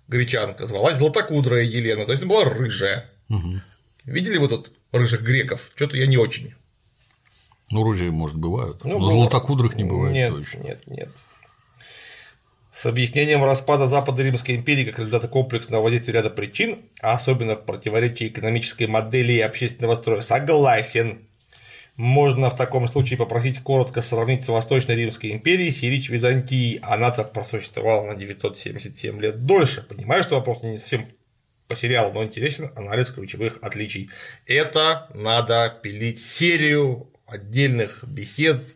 [0.08, 3.10] гречанка, звалась Златокудрая Елена, то есть она была рыжая.
[3.28, 3.62] Угу.
[4.10, 5.72] Видели вы тут рыжих греков?
[5.76, 6.54] Что-то я не очень.
[7.72, 8.84] Ну, рыжие, может, бывают.
[8.84, 10.64] Ну, но золотокудрых не бывает нет, точно.
[10.64, 11.10] Нет, нет.
[12.74, 18.28] С объяснением распада Западной Римской империи как результата комплексного воздействия ряда причин, а особенно противоречия
[18.28, 21.28] экономической модели и общественного строя, согласен.
[21.98, 26.80] Можно в таком случае попросить коротко сравнить с Восточной Римской империей с Ирич Византией.
[26.82, 29.82] Она-то просуществовала на 977 лет дольше.
[29.82, 31.10] Понимаю, что вопрос не совсем
[31.70, 34.10] по сериалу, но интересен анализ ключевых отличий.
[34.48, 38.76] Это надо пилить серию отдельных бесед,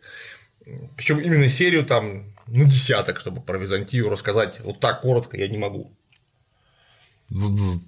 [0.95, 5.57] причем именно серию там на десяток, чтобы про Византию рассказать вот так коротко я не
[5.57, 5.91] могу.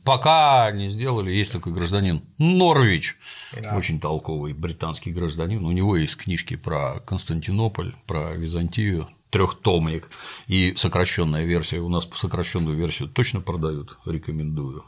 [0.04, 3.16] Пока не сделали, есть такой гражданин Норвич,
[3.62, 3.78] Да.
[3.78, 5.64] очень толковый британский гражданин.
[5.64, 10.10] У него есть книжки про Константинополь, про Византию, трехтомник
[10.48, 11.78] и сокращенная версия.
[11.80, 14.84] У нас сокращенную версию точно продают, рекомендую.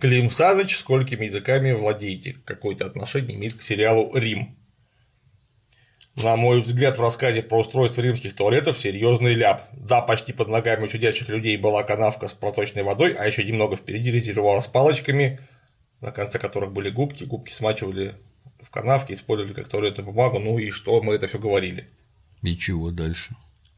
[0.00, 2.36] Клим Саныч, сколькими языками владеете?
[2.44, 4.56] Какое-то отношение имеет к сериалу Рим.
[6.16, 9.68] На мой взгляд, в рассказе про устройство римских туалетов серьезный ляп.
[9.72, 13.76] Да, почти под ногами у сидящих людей была канавка с проточной водой, а еще немного
[13.76, 15.40] впереди резервуар с палочками,
[16.00, 17.24] на конце которых были губки.
[17.24, 18.14] Губки смачивали
[18.62, 20.38] в канавке, использовали как туалетную бумагу.
[20.38, 21.88] Ну и что, мы это все говорили.
[22.42, 23.34] И чего дальше?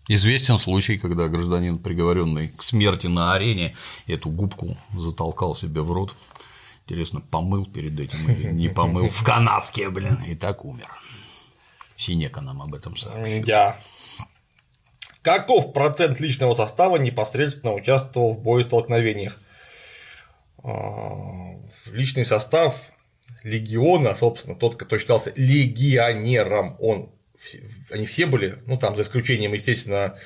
[0.08, 3.74] Известен случай, когда гражданин, приговоренный к смерти на арене,
[4.06, 6.14] эту губку затолкал себе в рот.
[6.84, 10.88] Интересно, помыл перед этим или не помыл в канавке, блин, и так умер.
[11.96, 13.44] Синека нам об этом сообщил.
[13.44, 13.76] Да.
[15.22, 19.40] Каков процент личного состава непосредственно участвовал в боестолкновениях?
[20.62, 22.92] А, Личный состав
[23.42, 27.10] легиона, собственно, тот, кто считался легионером, он,
[27.90, 30.16] они все были, ну там за исключением, естественно,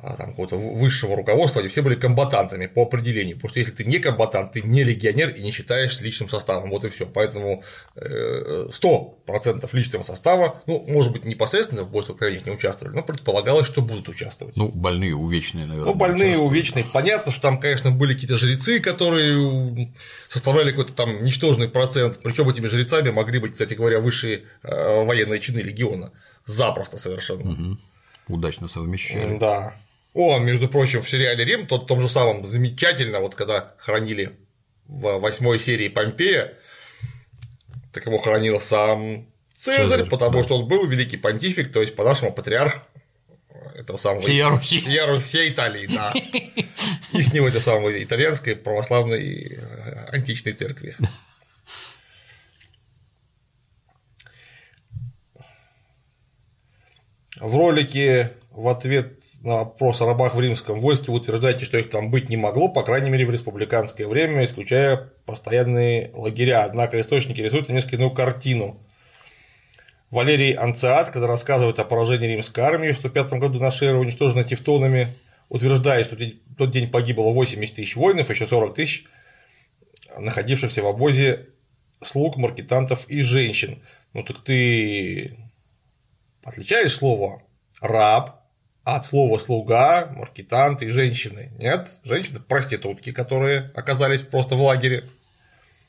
[0.00, 3.34] а, там, какого-то высшего руководства, они все были комбатантами по определению.
[3.34, 6.70] Потому что если ты не комбатант, ты не легионер и не считаешься личным составом.
[6.70, 7.04] Вот и все.
[7.04, 7.64] Поэтому
[7.96, 13.82] 100% личного состава, ну, может быть, непосредственно в бойцах столкновениях не участвовали, но предполагалось, что
[13.82, 14.56] будут участвовать.
[14.56, 15.92] Ну, больные, увечные, наверное.
[15.92, 16.84] Ну, больные, увечные.
[16.92, 19.92] Понятно, что там, конечно, были какие-то жрецы, которые
[20.28, 22.20] составляли какой-то там ничтожный процент.
[22.22, 26.12] Причем этими жрецами могли быть, кстати говоря, высшие э, военные чины легиона.
[26.48, 27.50] Запросто совершенно.
[27.50, 27.78] Угу.
[28.28, 29.36] Удачно совмещали.
[29.38, 29.76] Да.
[30.14, 34.36] Он, между прочим, в сериале Рим, тот в том же самом замечательно, вот когда хранили
[34.86, 36.54] в восьмой серии Помпея,
[37.92, 40.42] так его хранил сам Цезарь, Цезарь потому да.
[40.44, 42.82] что он был великий понтифик, то есть по-нашему патриарх
[43.74, 44.80] этого самого всея Руси.
[44.80, 46.12] Всея, всей Италии, да.
[47.12, 50.96] Их не этой самой итальянской православной э, античной церкви.
[57.40, 61.88] В ролике в ответ на вопрос о рабах в римском войске вы утверждаете, что их
[61.90, 66.64] там быть не могло, по крайней мере, в республиканское время, исключая постоянные лагеря.
[66.64, 68.80] Однако источники рисуют несколько иную картину.
[70.10, 75.08] Валерий Анциат, когда рассказывает о поражении римской армии в 105 году на Шере, уничтоженной тевтонами,
[75.48, 79.04] утверждает, что в тот день погибло 80 тысяч воинов, еще 40 тысяч
[80.18, 81.46] находившихся в обозе
[82.02, 83.82] слуг, маркетантов и женщин.
[84.14, 85.36] Ну так ты
[86.44, 87.42] отличаешь слово
[87.80, 88.38] раб
[88.84, 91.52] от слова слуга, маркетанты и женщины.
[91.58, 95.10] Нет, женщины проститутки, которые оказались просто в лагере.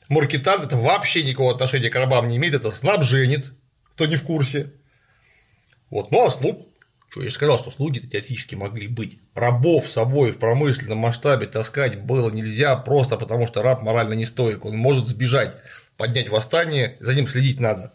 [0.08, 3.54] Маркетант это вообще никакого отношения к рабам не имеет, это снабженец,
[3.92, 4.72] кто не в курсе.
[5.88, 6.68] Вот, ну а слуг,
[7.08, 9.18] что я же сказал, что слуги теоретически могли быть.
[9.34, 14.24] Рабов с собой в промышленном масштабе таскать было нельзя просто потому, что раб морально не
[14.24, 15.56] стоек, он может сбежать,
[15.96, 17.94] поднять восстание, за ним следить надо.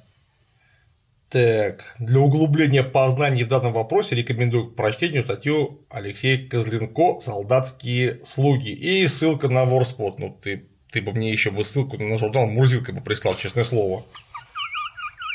[1.36, 8.70] Так, для углубления познаний в данном вопросе рекомендую к прочтению статью Алексея Козленко «Солдатские слуги»
[8.70, 10.18] и ссылка на Ворспот.
[10.18, 14.02] Ну, ты, ты бы мне еще бы ссылку на журнал Мурзилка бы прислал, честное слово.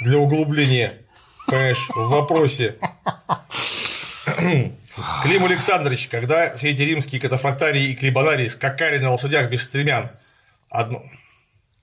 [0.02, 0.94] Для углубления,
[1.46, 2.78] понимаешь, в вопросе.
[5.22, 10.10] Клим Александрович, когда все эти римские катафрактарии и клебанарии скакали на лошадях без стремян,
[10.70, 11.02] одно,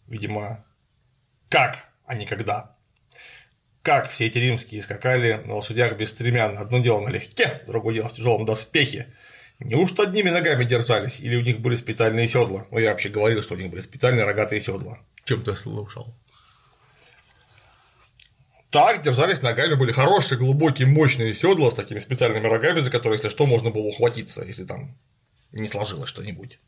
[0.07, 0.65] видимо,
[1.49, 2.76] как, а не когда,
[3.87, 6.57] как все эти римские скакали на лошадях без стремян.
[6.57, 9.07] Одно дело налегке, другое дело в тяжелом доспехе.
[9.59, 12.67] Неужто одними ногами держались, или у них были специальные седла?
[12.69, 14.99] Ну, я вообще говорил, что у них были специальные рогатые седла.
[15.23, 16.13] Чем ты слушал?
[18.71, 23.29] Так, держались ногами, были хорошие, глубокие, мощные седла с такими специальными рогами, за которые, если
[23.29, 24.97] что, можно было ухватиться, если там
[25.53, 26.59] не сложилось что-нибудь.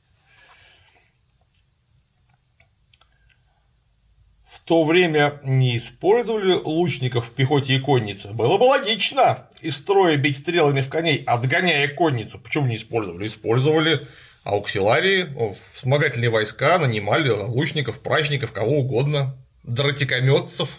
[4.70, 10.38] То время не использовали лучников в пехоте и коннице, было бы логично из строя бить
[10.38, 12.38] стрелами в коней, отгоняя конницу.
[12.38, 13.26] Почему не использовали?
[13.26, 14.08] Использовали
[14.44, 15.28] ауксиларии,
[15.74, 20.70] вспомогательные войска, нанимали лучников, прачников, кого угодно, дротикометцев.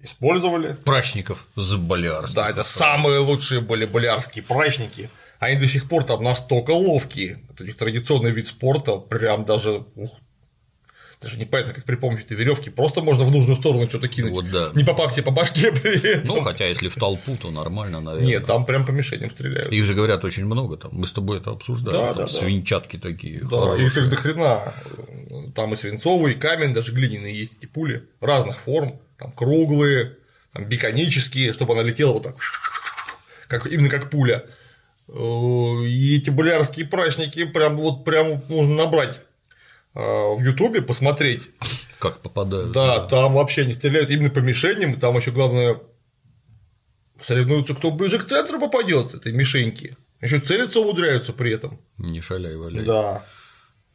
[0.00, 0.72] Использовали.
[0.72, 2.34] Прачников с болярских.
[2.34, 5.10] Да, это самые лучшие были болярские прачники.
[5.38, 7.42] Они до сих пор там настолько ловкие.
[7.52, 10.18] Это их традиционный вид спорта, прям даже ух,
[11.22, 14.32] даже непонятно, как при помощи этой веревки просто можно в нужную сторону что-то кинуть.
[14.32, 14.70] Вот да.
[14.74, 16.36] Не попав себе по башке при этом.
[16.36, 18.26] Ну, хотя если в толпу, то нормально, наверное.
[18.26, 19.72] Нет, там прям по мишеням стреляют.
[19.72, 21.96] Их же говорят очень много, там мы с тобой это обсуждали.
[21.96, 23.08] Да, там да, свинчатки да.
[23.08, 23.40] такие.
[23.40, 23.86] Да, хорошие.
[23.86, 24.74] их как до хрена.
[25.54, 30.16] Там и свинцовый, и камень, даже глиняные есть эти пули разных форм, там круглые,
[30.52, 32.36] там биконические, чтобы она летела вот так,
[33.48, 34.44] как, именно как пуля.
[35.08, 39.20] И эти болярские прачники прям вот прям нужно набрать
[39.94, 41.50] в Ютубе посмотреть.
[41.98, 42.72] Как попадают.
[42.72, 45.80] Да, да, там вообще не стреляют именно по мишеням, и там еще главное
[47.20, 49.96] соревнуются, кто ближе к центру попадет этой мишеньки.
[50.20, 51.80] Еще целиться умудряются при этом.
[51.98, 52.84] Не шаляй, валяй.
[52.84, 53.24] Да.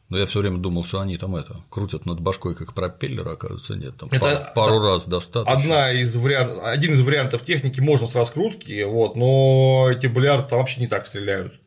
[0.08, 3.76] Но я все время думал, что они там это крутят над башкой как пропеллер, оказывается,
[3.76, 3.96] нет.
[3.98, 5.52] Там это, пару, пару раз достаточно.
[5.52, 10.60] Одна из вариантов, один из вариантов техники можно с раскрутки, вот, но эти блярды там
[10.60, 11.60] вообще не так стреляют.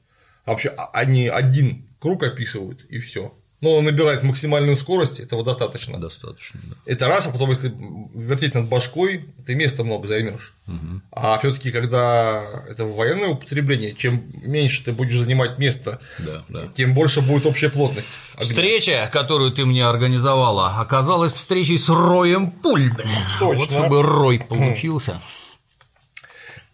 [0.48, 6.00] Вообще а, они один круг описывают и все но он набирает максимальную скорость, этого достаточно.
[6.00, 6.76] Достаточно, да.
[6.86, 7.72] Это раз, а потом, если
[8.16, 10.54] вертеть над башкой, ты места много займешь.
[10.68, 11.02] Угу.
[11.12, 16.64] А все-таки, когда это военное употребление, чем меньше ты будешь занимать место, да, да.
[16.74, 18.08] тем больше будет общая плотность.
[18.36, 18.50] Огня.
[18.50, 22.92] Встреча, которую ты мне организовала, оказалась встречей с Роем Пуль.
[23.40, 23.58] Точно.
[23.58, 25.22] Вот чтобы Рой получился.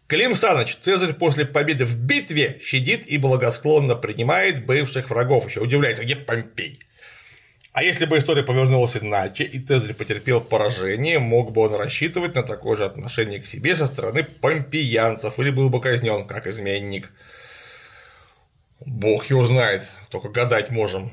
[0.07, 5.47] Клим Саныч, Цезарь после победы в битве щадит и благосклонно принимает бывших врагов.
[5.47, 6.79] Еще удивляется, где Помпей?
[7.73, 12.43] А если бы история повернулась иначе, и Цезарь потерпел поражение, мог бы он рассчитывать на
[12.43, 17.11] такое же отношение к себе со стороны помпеянцев, или был бы казнен как изменник.
[18.85, 21.11] Бог его знает, только гадать можем.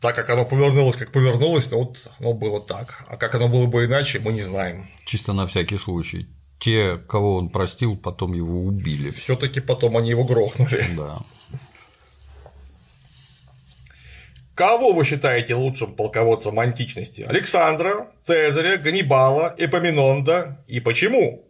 [0.00, 3.04] Так как оно повернулось, как повернулось, ну вот оно было так.
[3.08, 4.88] А как оно было бы иначе, мы не знаем.
[5.04, 6.28] Чисто на всякий случай.
[6.62, 9.10] Те, кого он простил, потом его убили.
[9.10, 10.84] Все-таки потом они его грохнули.
[10.96, 11.18] Да.
[14.54, 17.22] Кого вы считаете лучшим полководцем античности?
[17.22, 21.48] Александра, Цезаря, Ганнибала, Эпоминонда и почему?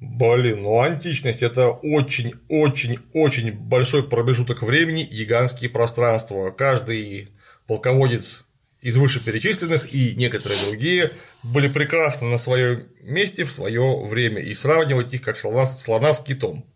[0.00, 6.50] Блин, ну античность это очень-очень-очень большой промежуток времени, гигантские пространства.
[6.50, 7.30] Каждый
[7.66, 8.44] полководец
[8.82, 11.12] из вышеперечисленных и некоторые другие
[11.44, 16.20] были прекрасны на своем месте в свое время и сравнивать их как слона, слона с
[16.20, 16.66] китом.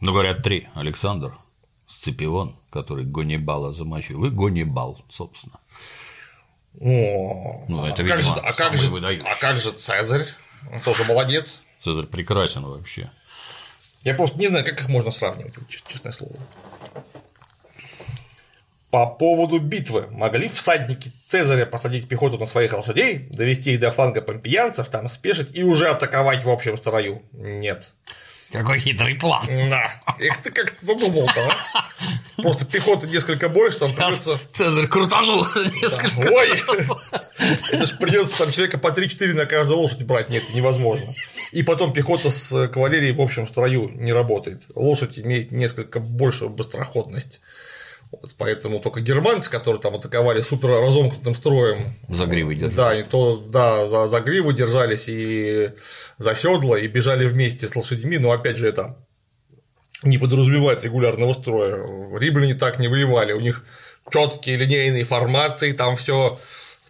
[0.00, 0.68] Ну, говорят, три.
[0.74, 1.32] Александр,
[1.86, 5.60] Сципион, который Ганнибала замочил, и Ганнибал, собственно.
[6.80, 10.26] О, Ну, это, а, как же, видимо, а, как же, а как же Цезарь?
[10.72, 11.64] Он тоже молодец.
[11.78, 13.12] Цезарь прекрасен вообще.
[14.02, 16.36] Я просто не знаю, как их можно сравнивать, честное слово.
[18.94, 20.06] По поводу битвы.
[20.12, 25.58] Могли всадники Цезаря посадить пехоту на своих лошадей, довести их до фланга помпеянцев, там спешить
[25.58, 27.20] и уже атаковать в общем строю?
[27.32, 27.90] Нет.
[28.52, 29.48] Какой хитрый план.
[29.68, 30.00] Да.
[30.20, 31.86] Эх, ты как задумал-то, а?
[32.40, 34.38] Просто пехоты несколько больше, там придется.
[34.52, 35.44] Цезарь крутанул
[35.82, 36.30] несколько.
[36.30, 36.62] Ой!
[37.72, 40.30] Это ж придется там человека по 3-4 на каждую лошадь брать.
[40.30, 41.12] Нет, невозможно.
[41.50, 44.62] И потом пехота с кавалерией в общем строю не работает.
[44.76, 47.40] Лошадь имеет несколько большую быстроходность.
[48.22, 52.76] Вот, поэтому только германцы, которые там атаковали супер разомкнутым строем, За гривой держи.
[52.76, 55.70] да, и то, да, за, за гриву держались и
[56.18, 58.96] за седла, и бежали вместе с лошадьми, но опять же это
[60.02, 61.76] не подразумевает регулярного строя.
[62.18, 63.64] Римляне так не воевали, у них
[64.12, 66.38] четкие линейные формации, там все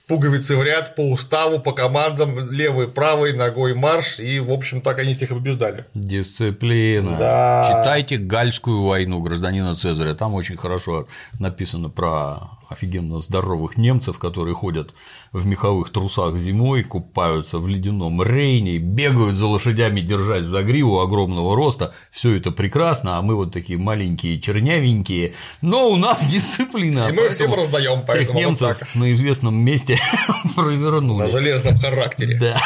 [0.06, 4.98] пуговицы в ряд по уставу, по командам, левый, правый, ногой марш, и, в общем, так
[4.98, 5.86] они всех и побеждали.
[5.94, 7.16] Дисциплина.
[7.18, 7.64] Да.
[7.68, 10.14] Читайте Гальскую войну гражданина Цезаря.
[10.14, 11.06] Там очень хорошо
[11.38, 14.94] написано про офигенно здоровых немцев, которые ходят
[15.32, 21.56] в меховых трусах зимой, купаются в ледяном Рейне, бегают за лошадями, держась за гриву огромного
[21.56, 21.94] роста.
[22.10, 25.34] Все это прекрасно, а мы вот такие маленькие, чернявенькие.
[25.62, 27.08] Но у нас дисциплина.
[27.08, 28.94] И мы всем раздаем, поэтому вот немцев так.
[28.94, 29.98] на известном месте
[30.56, 31.22] провернули.
[31.22, 32.38] На железном характере.
[32.38, 32.60] Да.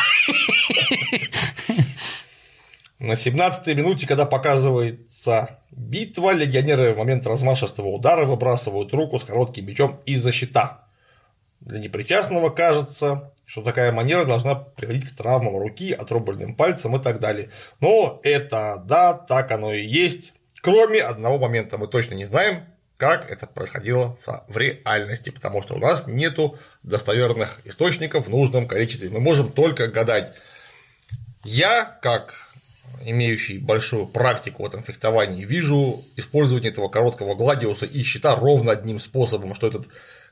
[2.98, 9.66] На 17-й минуте, когда показывается битва, легионеры в момент размашистого удара выбрасывают руку с коротким
[9.66, 10.84] мечом из-за щита.
[11.60, 17.20] Для непричастного кажется, что такая манера должна приводить к травмам руки, отрубленным пальцем и так
[17.20, 17.50] далее.
[17.80, 20.34] Но это да, так оно и есть.
[20.60, 22.64] Кроме одного момента мы точно не знаем,
[22.96, 24.18] как это происходило
[24.48, 29.08] в реальности, потому что у нас нету достоверных источников в нужном количестве.
[29.08, 30.32] Мы можем только гадать.
[31.44, 32.47] Я, как
[33.04, 38.98] имеющий большую практику в этом фехтовании, вижу использование этого короткого гладиуса и щита ровно одним
[38.98, 39.88] способом, что этот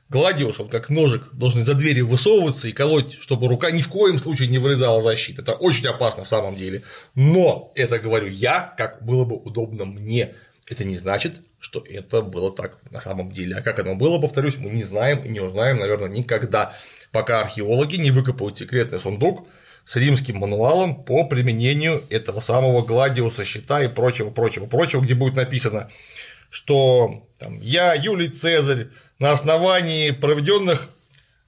[0.09, 4.19] гладиус, он как ножик должен за дверью высовываться и колоть, чтобы рука ни в коем
[4.19, 5.39] случае не вылезала за щит.
[5.39, 6.83] Это очень опасно в самом деле.
[7.15, 10.33] Но это говорю я, как было бы удобно мне.
[10.69, 13.55] Это не значит, что это было так на самом деле.
[13.55, 16.75] А как оно было, повторюсь, мы не знаем и не узнаем, наверное, никогда,
[17.11, 19.47] пока археологи не выкопают секретный сундук
[19.87, 25.35] с римским мануалом по применению этого самого гладиуса, щита и прочего, прочего, прочего, где будет
[25.35, 25.89] написано,
[26.49, 30.89] что там, я, Юлий Цезарь, на основании проведенных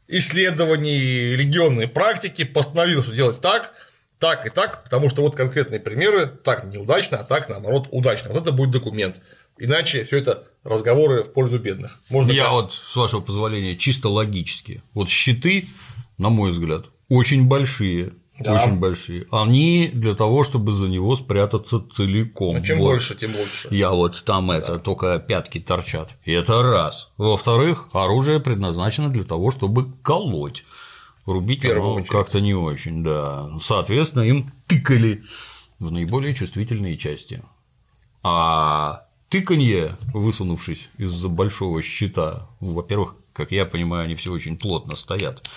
[0.08, 3.74] исследований легионной практики постановил, что делать так,
[4.20, 8.32] так и так, потому что вот конкретные примеры, так неудачно, а так наоборот удачно.
[8.32, 9.20] Вот это будет документ.
[9.58, 12.00] Иначе все это разговоры в пользу бедных.
[12.08, 14.82] Можно Я так- вот, с вашего позволения, чисто логически.
[14.94, 15.66] Вот щиты,
[16.18, 18.14] на мой взгляд, очень большие.
[18.40, 18.54] Да.
[18.54, 19.28] Очень большие.
[19.32, 22.58] Они для того, чтобы за него спрятаться целиком.
[22.58, 22.86] Ну, чем Вот.
[22.86, 23.68] больше, тем лучше.
[23.72, 26.12] Я вот там это, только пятки торчат.
[26.24, 27.10] И это раз.
[27.18, 30.64] Во-вторых, оружие предназначено для того, чтобы колоть.
[31.26, 33.50] Рубить оно как-то не очень, да.
[33.62, 35.24] Соответственно, им тыкали
[35.80, 37.44] в наиболее чувствительные части.
[38.24, 45.48] А тыканье, высунувшись из-за большого щита, во-первых, как я понимаю, они все очень плотно стоят,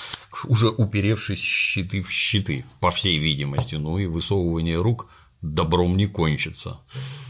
[0.45, 5.09] уже уперевшись щиты в щиты, по всей видимости, ну и высовывание рук
[5.43, 6.79] добром не кончится.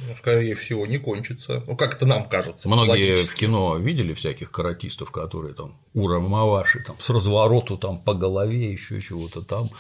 [0.07, 1.65] Ну, скорее всего, не кончится.
[1.67, 2.69] Ну, как это нам кажется.
[2.69, 8.71] Многие в кино видели всяких каратистов, которые там урамаваши, там с развороту там по голове,
[8.71, 9.71] еще чего-то там.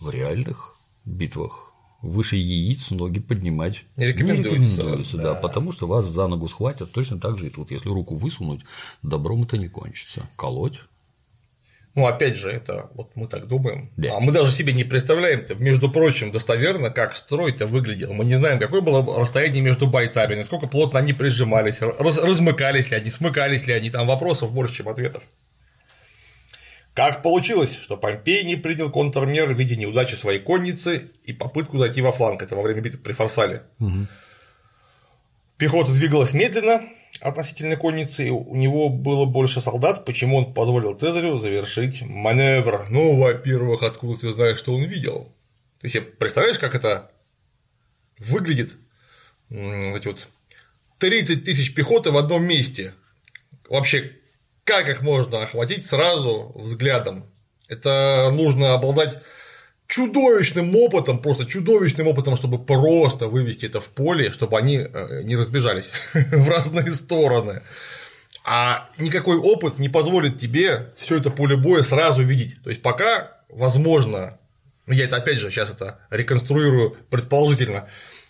[0.00, 1.73] В реальных битвах
[2.04, 7.18] выше яиц ноги поднимать Не рекомендуется, рекомендуется, да, потому что вас за ногу схватят точно
[7.18, 7.70] так же и тут.
[7.70, 8.60] Если руку высунуть,
[9.02, 10.28] добром это не кончится.
[10.36, 10.80] Колоть
[11.94, 13.90] Ну, опять же, это вот мы так думаем.
[13.96, 14.16] Да.
[14.16, 18.12] А мы даже себе не представляем, между прочим, достоверно, как строй-то выглядел.
[18.12, 22.96] Мы не знаем, какое было расстояние между бойцами, насколько плотно они прижимались, раз- размыкались ли
[22.96, 23.90] они, смыкались ли они.
[23.90, 25.22] Там вопросов больше, чем ответов.
[26.94, 32.00] Как получилось, что Помпей не принял контрмер в виде неудачи своей конницы и попытку зайти
[32.00, 32.40] во фланг?
[32.40, 33.64] Это во время битвы при Фарсале.
[35.58, 36.82] Пехота двигалась медленно
[37.20, 42.86] относительно конницы, и у него было больше солдат, почему он позволил Цезарю завершить маневр?
[42.90, 45.32] Ну, во-первых, откуда ты знаешь, что он видел?
[45.80, 47.10] Ты себе представляешь, как это
[48.18, 48.76] выглядит?
[49.48, 50.28] Вот Эти вот
[50.98, 52.94] 30 тысяч пехоты в одном месте.
[53.68, 54.16] Вообще,
[54.64, 57.26] как их можно охватить сразу взглядом?
[57.68, 59.18] Это нужно обладать
[59.86, 65.36] чудовищным опытом, просто чудовищным опытом, чтобы просто вывести это в поле, чтобы они э, не
[65.36, 67.62] разбежались в разные стороны.
[68.46, 72.62] А никакой опыт не позволит тебе все это поле боя сразу видеть.
[72.62, 74.38] То есть пока, возможно,
[74.86, 77.88] ну, я это опять же сейчас это реконструирую предположительно,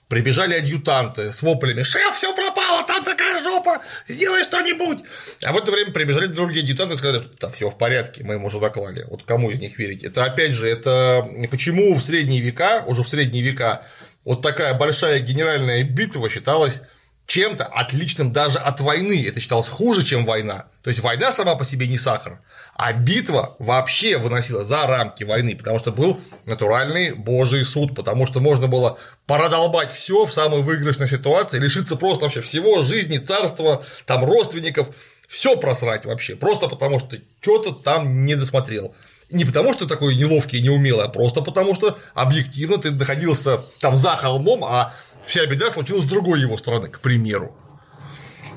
[0.09, 5.01] прибежали адъютанты с воплями «Шеф, все пропало, там такая жопа, сделай что-нибудь!»
[5.43, 8.35] А в это время прибежали другие адъютанты и сказали, что да, все в порядке, мы
[8.35, 9.07] ему уже доклали.
[9.09, 10.05] Вот кому из них верить?
[10.05, 13.87] Это опять же, это почему в средние века, уже в средние века,
[14.25, 16.83] вот такая большая генеральная битва считалась
[17.27, 19.25] чем-то отличным даже от войны.
[19.27, 20.67] Это считалось хуже, чем война.
[20.83, 22.41] То есть война сама по себе не сахар,
[22.77, 28.41] а битва вообще выносила за рамки войны, потому что был натуральный божий суд, потому что
[28.41, 34.25] можно было продолбать все в самой выигрышной ситуации, лишиться просто вообще всего, жизни, царства, там
[34.25, 34.89] родственников,
[35.29, 38.95] все просрать вообще, просто потому что что-то там не досмотрел.
[39.31, 43.97] Не потому, что такой неловкий и неумелый, а просто потому, что объективно ты находился там
[43.97, 44.95] за холмом, а
[45.25, 47.57] вся беда случилась с другой его стороны, к примеру.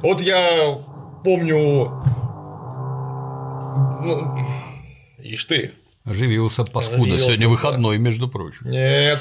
[0.01, 0.77] Вот я
[1.23, 2.26] помню.
[4.03, 4.37] Ну,
[5.19, 5.73] ишь ты.
[6.03, 7.01] Оживился паскуда.
[7.01, 8.69] Оживился, Сегодня выходной, между прочим.
[8.69, 9.19] Нет,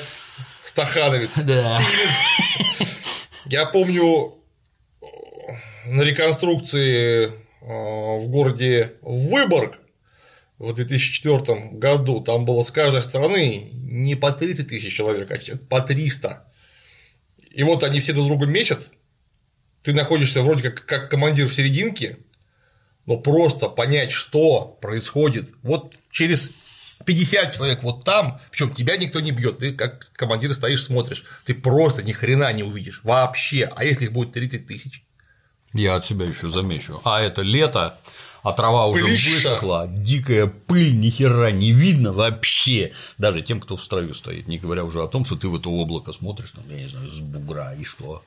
[0.65, 1.37] Стахановец.
[1.45, 1.81] Да.
[3.47, 4.35] Я помню
[5.87, 7.31] на реконструкции э,
[7.61, 9.79] в городе Выборг
[10.59, 15.81] в 2004 году там было с каждой стороны не по 30 тысяч человек, а по
[15.81, 16.45] 300.
[17.51, 18.91] И вот они все друг друга месят,
[19.83, 22.19] ты находишься вроде как, как командир в серединке,
[23.07, 26.51] но просто понять, что происходит, вот через
[27.05, 31.55] 50 человек вот там, причем тебя никто не бьет, ты как командир стоишь, смотришь, ты
[31.55, 35.03] просто ни хрена не увидишь вообще, а если их будет 30 тысяч?
[35.73, 37.01] Я от себя еще замечу.
[37.05, 37.99] А это лето,
[38.43, 39.31] а трава уже Пылища.
[39.31, 42.93] высохла, дикая пыль, ни хера не видно вообще.
[43.19, 45.69] Даже тем, кто в строю стоит, не говоря уже о том, что ты в это
[45.69, 48.23] облако смотришь, там, я не знаю, с бугра и что.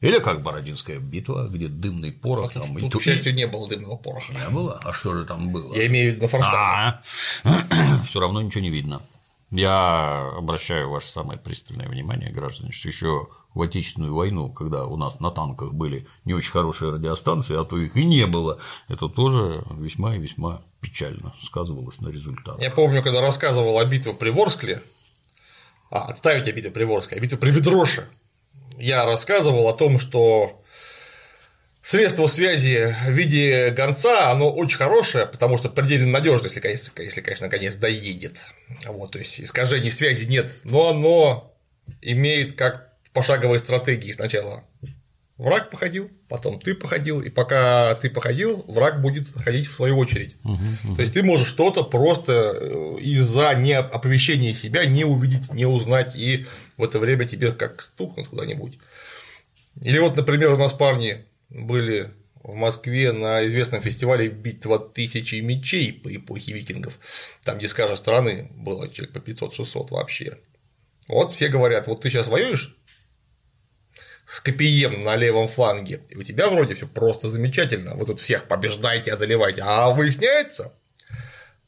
[0.00, 3.68] Или как Бородинская битва, где дымный порох там и Тут, ту- к счастью, не было
[3.68, 4.32] дымного пороха.
[4.32, 4.80] Не было?
[4.82, 5.74] А что же там было?
[5.74, 7.00] Я имею в виду на форсаже.
[8.06, 9.02] Все равно ничего не видно.
[9.50, 15.18] Я обращаю ваше самое пристальное внимание, граждане, что еще в Отечественную войну, когда у нас
[15.18, 19.64] на танках были не очень хорошие радиостанции, а то их и не было, это тоже
[19.72, 22.62] весьма и весьма печально сказывалось на результатах.
[22.62, 24.82] Я помню, когда рассказывал о битве при Ворскле,
[25.90, 28.08] а, отставить о битве при Ворскле, о битве при Ведроше,
[28.80, 30.62] я рассказывал о том, что
[31.82, 37.20] средство связи в виде гонца, оно очень хорошее, потому что предельно надежно, если, конечно, если,
[37.20, 38.44] конечно, наконец доедет.
[38.86, 41.56] Вот, то есть искажений связи нет, но оно
[42.00, 44.64] имеет как в пошаговой стратегии сначала
[45.40, 50.36] враг походил, потом ты походил, и пока ты походил, враг будет ходить в свою очередь.
[50.96, 56.14] То есть ты можешь что-то просто э, из-за не оповещения себя не увидеть, не узнать,
[56.14, 58.78] и в это время тебе как стукнут куда-нибудь.
[59.82, 62.10] Или вот, например, у нас парни были
[62.42, 66.98] в Москве на известном фестивале «Битва тысячи мечей» по эпохе викингов,
[67.44, 70.36] там, где с каждой стороны было человек по 500-600 вообще.
[71.08, 72.76] Вот все говорят, вот ты сейчас воюешь
[74.30, 78.44] с Копием на левом фланге, и у тебя вроде все просто замечательно, вы тут всех
[78.44, 80.72] побеждаете, одолеваете, а выясняется,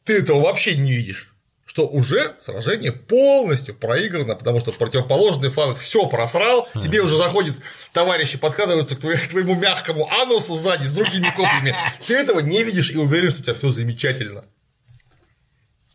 [0.04, 1.34] ты этого вообще не видишь,
[1.66, 7.56] что уже сражение полностью проиграно, потому что противоположный фланг все просрал, тебе уже заходят
[7.92, 11.74] товарищи, подкрадываются к твоему мягкому анусу сзади с другими копьями,
[12.06, 14.44] ты этого не видишь и уверен, что у тебя все замечательно.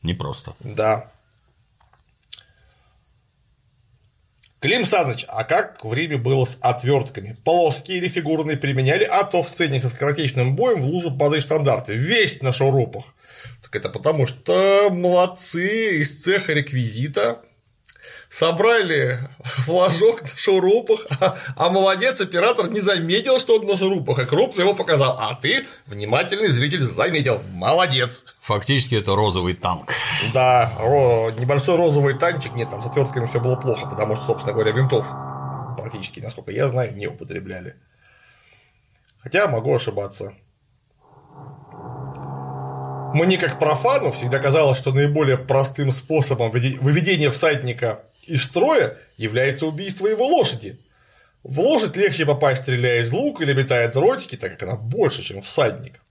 [0.04, 0.54] Непросто.
[0.60, 1.14] Да.
[4.60, 7.36] Клим Саныч, а как в Риме было с отвертками?
[7.46, 11.94] Плоские или фигурные применяли, а то в сцене со скоротечным боем в лужу падали штандарты.
[11.94, 13.04] Весь на шурупах.
[13.62, 17.44] Так это потому, что молодцы из цеха реквизита
[18.30, 24.26] собрали флажок на шурупах, а, а молодец оператор не заметил, что он на шурупах, а
[24.26, 28.26] крупно его показал, а ты, внимательный зритель, заметил, молодец.
[28.42, 29.94] Фактически это розовый танк.
[30.34, 31.32] Да, ро...
[31.38, 35.08] небольшой розовый танчик, нет, там с отвертками все было плохо, потому что, собственно говоря, винтов
[35.78, 37.76] практически, насколько я знаю, не употребляли.
[39.20, 40.34] Хотя могу ошибаться.
[43.14, 50.08] Мне, как профану, всегда казалось, что наиболее простым способом выведения всадника из строя является убийство
[50.08, 50.80] его лошади.
[51.44, 55.42] В лошадь легче попасть, стреляя из лука или метая дротики, так как она больше, чем
[55.42, 56.02] всадник.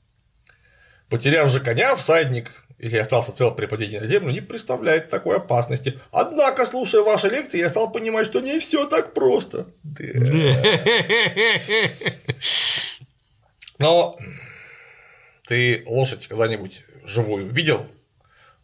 [1.09, 6.01] Потеряв же коня, всадник, если остался цел при падении на землю, не представляет такой опасности.
[6.11, 9.67] Однако, слушая ваши лекции, я стал понимать, что не все так просто.
[13.79, 14.19] Но
[15.47, 17.87] ты лошадь когда-нибудь живую видел?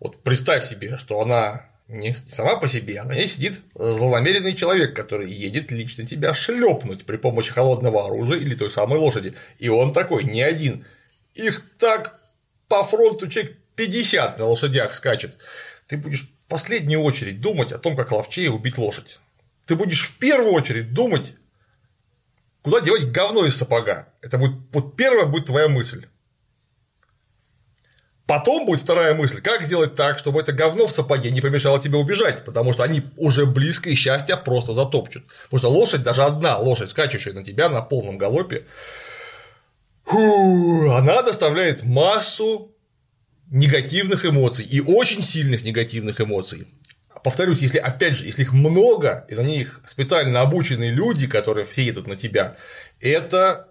[0.01, 4.97] Вот представь себе, что она не сама по себе, а на ней сидит злонамеренный человек,
[4.97, 9.35] который едет лично тебя шлепнуть при помощи холодного оружия или той самой лошади.
[9.59, 10.87] И он такой, не один.
[11.35, 12.21] Их так
[12.69, 15.37] по фронту человек 50 на лошадях скачет.
[15.87, 19.21] Ты будешь в последнюю очередь думать о том, как ловчее убить лошадь.
[19.67, 21.35] Ты будешь в первую очередь думать,
[22.63, 24.09] куда девать говно из сапога.
[24.23, 26.07] Это будет вот первая будет твоя мысль.
[28.27, 31.99] Потом будет вторая мысль, как сделать так, чтобы это говно в сапоге не помешало тебе
[31.99, 35.25] убежать, потому что они уже близко и счастья просто затопчут.
[35.45, 38.65] Потому что лошадь, даже одна лошадь, скачущая на тебя на полном галопе,
[40.07, 42.73] она доставляет массу
[43.51, 46.69] негативных эмоций и очень сильных негативных эмоций.
[47.25, 51.85] Повторюсь, если опять же, если их много, и на них специально обученные люди, которые все
[51.85, 52.57] едут на тебя,
[53.01, 53.69] это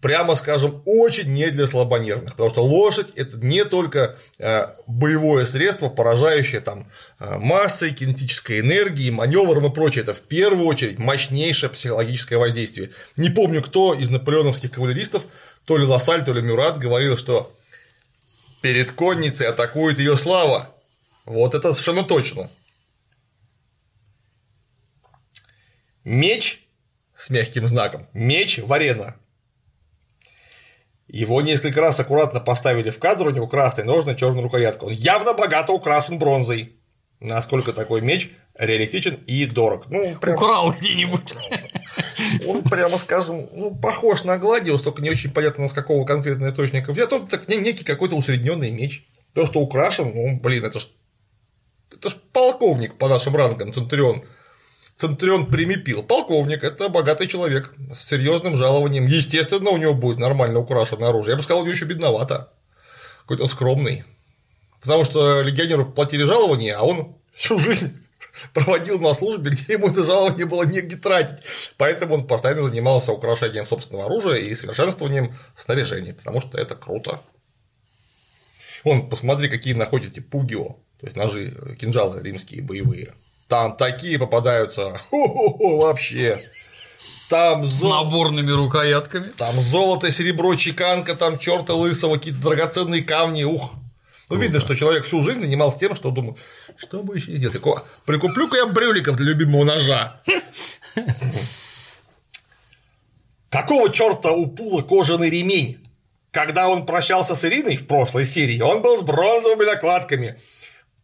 [0.00, 5.88] прямо скажем, очень не для слабонервных, потому что лошадь это не только э, боевое средство,
[5.88, 12.36] поражающее там э, массой, кинетической энергией, маневром и прочее, это в первую очередь мощнейшее психологическое
[12.36, 12.90] воздействие.
[13.16, 15.22] Не помню, кто из наполеоновских кавалеристов,
[15.64, 17.52] то ли Лассаль, то ли Мюрат говорил, что
[18.60, 20.74] перед конницей атакует ее слава.
[21.24, 22.50] Вот это совершенно точно.
[26.04, 26.62] Меч
[27.16, 28.08] с мягким знаком.
[28.12, 29.16] Меч Варена.
[31.08, 34.84] Его несколько раз аккуратно поставили в кадр, у него красный ножны, черная рукоятка.
[34.84, 36.72] Он явно богато украшен бронзой.
[37.20, 39.88] Насколько такой меч реалистичен и дорог.
[39.88, 40.34] Ну, прям...
[40.34, 41.34] Украл где-нибудь.
[42.46, 46.92] Он, прямо скажем, ну, похож на Гладиус, только не очень понятно, с какого конкретного источника
[46.92, 47.12] взят.
[47.12, 49.06] Он так некий какой-то усредненный меч.
[49.32, 50.88] То, что украшен, ну, блин, это ж,
[51.92, 54.24] это ж полковник по нашим рангам, Центурион.
[54.96, 56.02] Центурион примепил.
[56.02, 59.06] Полковник– это богатый человек с серьезным жалованием.
[59.06, 61.32] Естественно, у него будет нормально украшенное оружие.
[61.32, 62.50] Я бы сказал, у него еще бедновато.
[63.20, 64.04] Какой-то скромный.
[64.80, 67.92] Потому что легионеру платили жалование, а он всю жизнь
[68.54, 71.44] проводил на службе, где ему это жалование было негде тратить.
[71.76, 77.20] Поэтому он постоянно занимался украшением собственного оружия и совершенствованием снаряжения, потому что это круто.
[78.82, 83.12] Вон, посмотри, какие находите пугио, то есть ножи, кинжалы римские боевые.
[83.48, 86.40] Там такие попадаются вообще.
[87.28, 87.90] Там зол...
[87.90, 89.30] С наборными рукоятками.
[89.36, 93.44] Там золото, серебро, чеканка, там черта лысого, какие-то драгоценные камни.
[93.44, 93.74] Ух.
[94.28, 96.36] Ну, видно, что человек всю жизнь занимался тем, что думал,
[96.76, 97.54] что бы еще сделать.
[97.54, 100.20] Такого, прикуплю-ка я брюликов для любимого ножа.
[103.50, 105.78] Какого черта у Пула кожаный ремень?
[106.32, 110.40] Когда он прощался с Ириной в прошлой серии, он был с бронзовыми накладками.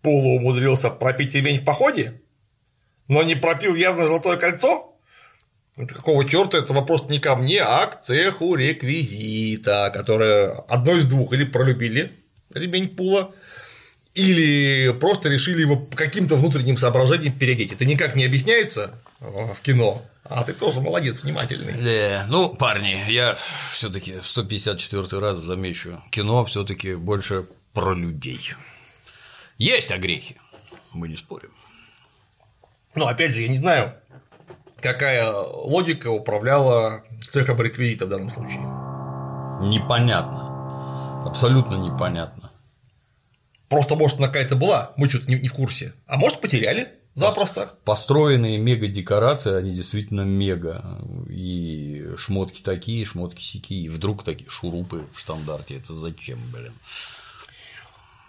[0.03, 2.22] Пула умудрился пропить ремень в походе?
[3.13, 4.97] Но не пропил явно золотое кольцо?
[5.77, 11.33] Какого черта это вопрос не ко мне, а к цеху реквизита, которое одно из двух
[11.33, 12.13] или пролюбили
[12.55, 13.35] ремень пула,
[14.15, 17.73] или просто решили его по каким-то внутренним соображениям переодеть.
[17.73, 21.75] Это никак не объясняется в кино, а ты тоже молодец, внимательный.
[21.75, 23.37] Да, ну, парни, я
[23.73, 28.53] все-таки в 154 раз замечу, кино все-таки больше про людей.
[29.57, 30.37] Есть огрехи,
[30.93, 31.51] мы не спорим.
[32.95, 33.95] Но опять же, я не знаю,
[34.81, 38.61] какая логика управляла цехом реквизита в данном случае.
[39.69, 41.25] Непонятно.
[41.27, 42.51] Абсолютно непонятно.
[43.69, 45.95] Просто, может, она какая-то была, мы что-то не, в курсе.
[46.07, 47.71] А может, потеряли запросто.
[47.85, 50.99] Построенные мега-декорации, они действительно мега.
[51.31, 53.85] И шмотки такие, шмотки сякие.
[53.85, 55.79] И вдруг такие шурупы в стандарте.
[55.79, 56.75] Это зачем, блин?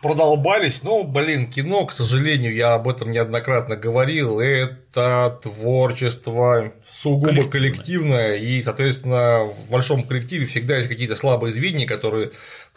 [0.04, 8.34] Продолбались, но, блин, кино, к сожалению, я об этом неоднократно говорил, это творчество сугубо коллективное,
[8.34, 12.32] коллективное и, соответственно, в большом коллективе всегда есть какие-то слабые звенья, которые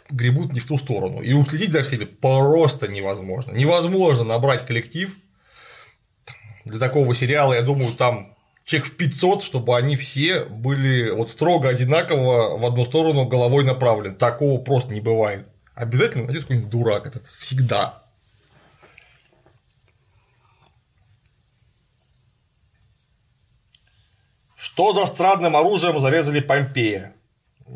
[0.09, 1.21] гребут не в ту сторону.
[1.21, 3.51] И уследить за всеми просто невозможно.
[3.51, 5.13] Невозможно набрать коллектив
[6.63, 11.67] для такого сериала, я думаю, там чек в 500, чтобы они все были вот строго
[11.67, 14.15] одинаково в одну сторону головой направлены.
[14.15, 15.49] Такого просто не бывает.
[15.77, 18.03] Обязательно найдется какой-нибудь дурак, это всегда.
[24.55, 27.13] Что за странным оружием зарезали Помпея?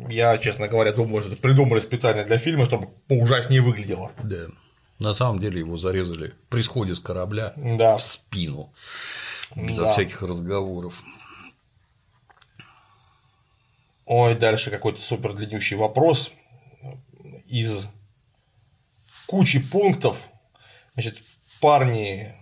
[0.08, 4.10] Я, честно говоря, думаю, что это придумали специально для фильма, чтобы поужаснее выглядело.
[4.22, 4.46] Да.
[4.98, 7.96] На самом деле его зарезали при сходе с корабля Да.
[7.96, 8.72] в спину.
[9.54, 9.92] Безо Да.
[9.92, 11.02] всяких разговоров.
[14.06, 16.32] Ой, дальше какой-то супер длиннющий вопрос
[17.52, 17.88] из
[19.26, 20.16] кучи пунктов.
[20.94, 21.18] Значит,
[21.60, 22.34] парни,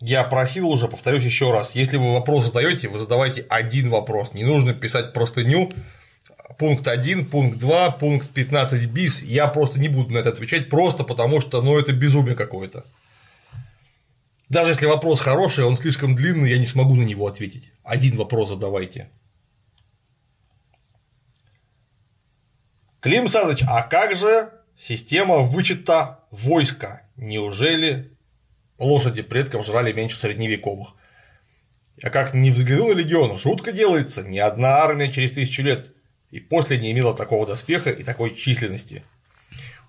[0.00, 4.34] я просил уже, повторюсь еще раз, если вы вопрос задаете, вы задавайте один вопрос.
[4.34, 5.72] Не нужно писать простыню.
[6.58, 9.22] Пункт 1, пункт 2, пункт 15 бис.
[9.22, 12.84] Я просто не буду на это отвечать, просто потому что ну, это безумие какое-то.
[14.50, 17.72] Даже если вопрос хороший, он слишком длинный, я не смогу на него ответить.
[17.84, 19.08] Один вопрос задавайте.
[23.00, 27.08] Клим Саныч, а как же система вычета войска?
[27.16, 28.12] Неужели
[28.78, 30.88] лошади предков жрали меньше средневековых?
[32.02, 35.92] Я как не взглянул на легион, жутко делается, ни одна армия через тысячу лет
[36.30, 39.02] и после не имела такого доспеха и такой численности.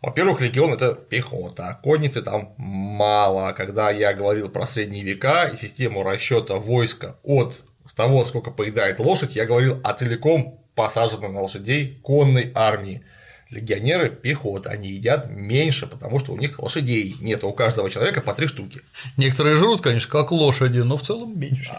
[0.02, 3.52] Во-первых, легион это пехота, а конницы там мало.
[3.52, 7.62] Когда я говорил про средние века и систему расчета войска от
[7.96, 13.04] того, сколько поедает лошадь, я говорил о целиком посаженной на лошадей конной армии.
[13.52, 18.22] Легионеры пехота, они едят меньше, потому что у них лошадей нет, а у каждого человека
[18.22, 18.82] по три штуки.
[19.18, 21.72] Некоторые жрут, конечно, как лошади, но в целом меньше.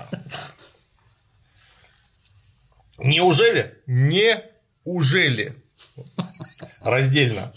[2.99, 3.75] Неужели?
[3.87, 5.57] Неужели?
[6.85, 7.53] Раздельно.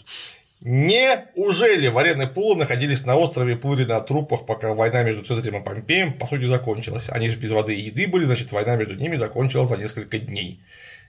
[0.62, 5.62] Неужели Варен и Пула находились на острове и плыли на трупах, пока война между Цезарем
[5.62, 7.10] и Помпеем, по сути, закончилась?
[7.10, 10.64] Они же без воды и еды были, значит, война между ними закончилась за несколько дней.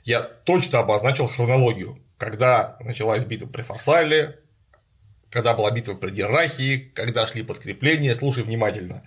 [0.07, 4.39] Я точно обозначил хронологию, когда началась битва при Фарсале,
[5.31, 9.03] когда была битва при Деррахии, когда шли подкрепления, слушай внимательно.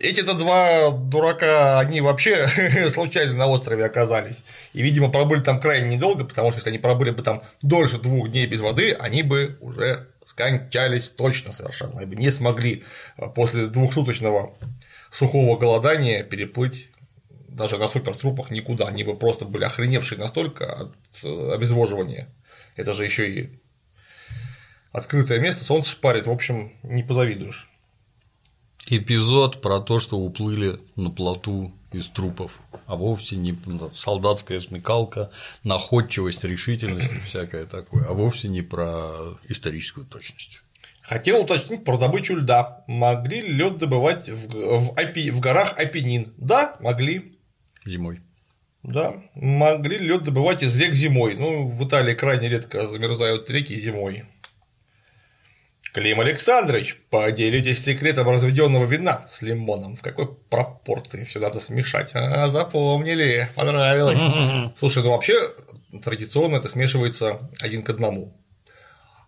[0.00, 4.42] Эти-то два дурака, они вообще случайно на острове оказались.
[4.72, 8.28] И, видимо, пробыли там крайне недолго, потому что если они пробыли бы там дольше двух
[8.28, 12.00] дней без воды, они бы уже скончались точно совершенно.
[12.00, 12.82] Они бы не смогли
[13.36, 14.54] после двухсуточного
[15.12, 16.88] сухого голодания переплыть
[17.54, 18.88] даже на супертрупах никуда.
[18.88, 22.28] Они бы просто были охреневшие настолько от э, обезвоживания.
[22.76, 23.50] Это же еще и
[24.92, 27.68] открытое место, солнце шпарит, в общем, не позавидуешь.
[28.88, 33.56] Эпизод про то, что уплыли на плоту из трупов, а вовсе не
[33.94, 35.30] солдатская смекалка,
[35.62, 39.12] находчивость, решительность и всякое такое, а вовсе не про
[39.48, 40.62] историческую точность.
[41.02, 42.84] Хотел уточнить про добычу льда.
[42.86, 46.32] Могли ли лед добывать в, в, Апи- в горах Апеннин?
[46.36, 47.31] Да, могли.
[47.84, 48.20] Зимой.
[48.82, 51.36] Да, могли ли лед добывать из рек зимой.
[51.36, 54.24] Ну, в Италии крайне редко замерзают реки зимой.
[55.92, 59.96] Клим Александрович, поделитесь секретом разведенного вина с лимоном.
[59.96, 62.12] В какой пропорции все надо смешать?
[62.14, 64.18] А, запомнили, понравилось.
[64.76, 65.34] Слушай, ну вообще
[66.02, 68.34] традиционно это смешивается один к одному.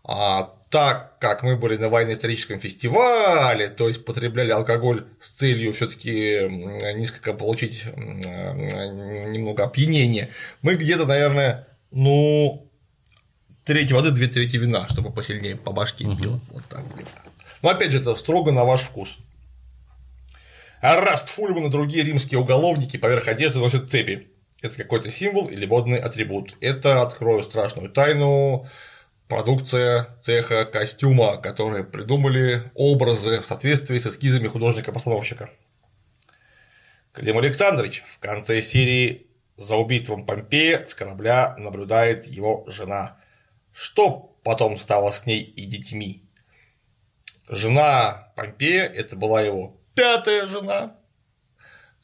[0.05, 6.49] А так как мы были на военно-историческом фестивале, то есть потребляли алкоголь с целью все-таки
[6.97, 10.31] несколько получить э, немного опьянения,
[10.63, 12.69] мы где-то, наверное, ну,
[13.63, 16.41] треть воды, две трети вина, чтобы посильнее по башке било.
[16.51, 16.83] Вот так.
[17.63, 19.19] Но опять же, это строго на ваш вкус.
[20.83, 24.27] Раст Фульман и другие римские уголовники поверх одежды носят цепи.
[24.61, 26.57] Это какой-то символ или модный атрибут.
[26.61, 28.67] Это, открою страшную тайну,
[29.29, 35.51] продукция цеха костюма, которые придумали образы в соответствии с эскизами художника-постановщика.
[37.13, 43.19] Клим Александрович в конце серии за убийством Помпея с корабля наблюдает его жена.
[43.73, 46.29] Что потом стало с ней и детьми?
[47.49, 50.97] Жена Помпея– это была его пятая жена,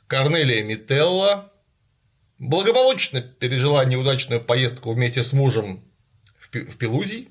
[0.07, 1.53] Корнелия Мителла,
[2.39, 5.85] благополучно пережила неудачную поездку вместе с мужем
[6.53, 7.31] в Пелузий,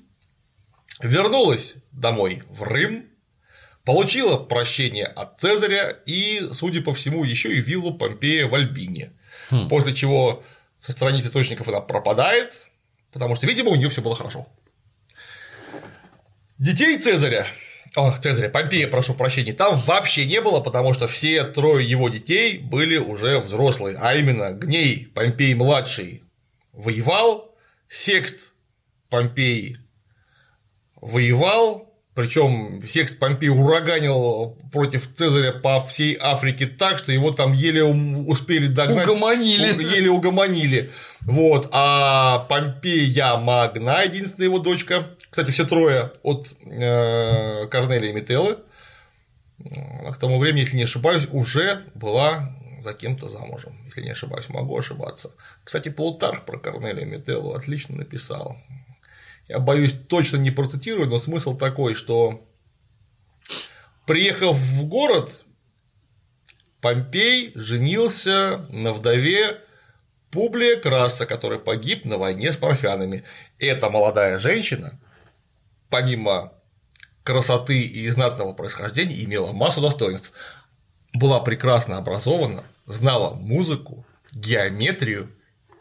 [1.00, 3.06] вернулась домой в Рим,
[3.84, 9.12] получила прощение от Цезаря и, судя по всему, еще и виллу Помпея в Альбине.
[9.68, 10.44] После чего
[10.78, 12.70] со страниц источников она пропадает,
[13.12, 14.46] потому что, видимо, у нее все было хорошо.
[16.58, 17.46] Детей Цезаря,
[17.94, 22.58] о, Цезаря, Помпея, прошу прощения, там вообще не было, потому что все трое его детей
[22.58, 26.22] были уже взрослые, а именно Гней Помпей младший
[26.72, 27.50] воевал,
[27.88, 28.49] Секст
[29.10, 29.76] Помпей
[31.00, 37.84] воевал, Причем Секс Помпей ураганил против Цезаря по всей Африке так, что его там еле
[37.84, 39.06] успели догнать.
[39.06, 39.82] Угомонили.
[39.82, 40.90] Еле угомонили.
[41.22, 41.68] Вот.
[41.72, 48.58] А Помпея Магна, единственная его дочка, кстати, все трое от э, Корнелия Метеллы,
[49.58, 54.76] к тому времени, если не ошибаюсь, уже была за кем-то замужем, если не ошибаюсь, могу
[54.76, 55.30] ошибаться.
[55.64, 58.56] Кстати, Плутарх про Корнелия Метеллу отлично написал.
[59.50, 62.46] Я боюсь точно не процитировать, но смысл такой, что
[64.06, 65.44] приехав в город,
[66.80, 69.60] Помпей женился на вдове
[70.30, 73.24] Публия Краса, который погиб на войне с парфянами.
[73.58, 75.00] Эта молодая женщина,
[75.88, 76.52] помимо
[77.24, 80.32] красоты и знатного происхождения, имела массу достоинств.
[81.12, 85.28] Была прекрасно образована, знала музыку, геометрию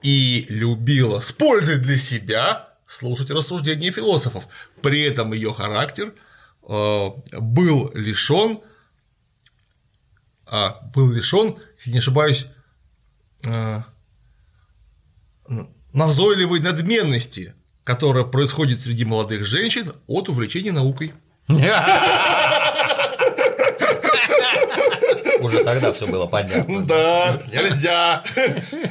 [0.01, 4.48] и любила с пользой для себя слушать рассуждения философов.
[4.82, 6.16] При этом ее характер
[6.68, 7.10] э,
[7.40, 8.62] был лишен,
[10.48, 12.48] а, был лишен, если не ошибаюсь,
[13.46, 13.82] э,
[15.94, 21.14] назойливой надменности, которая происходит среди молодых женщин от увлечения наукой.
[25.40, 26.86] Уже тогда все было понятно.
[26.86, 28.24] Да, нельзя.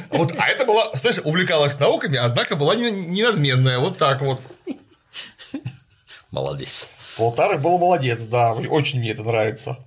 [0.09, 4.41] Вот, а это была, слышишь, увлекалась науками, однако была не надменная, вот так вот.
[6.31, 6.91] Молодец.
[7.17, 9.77] Полтары был молодец, да, очень мне это нравится.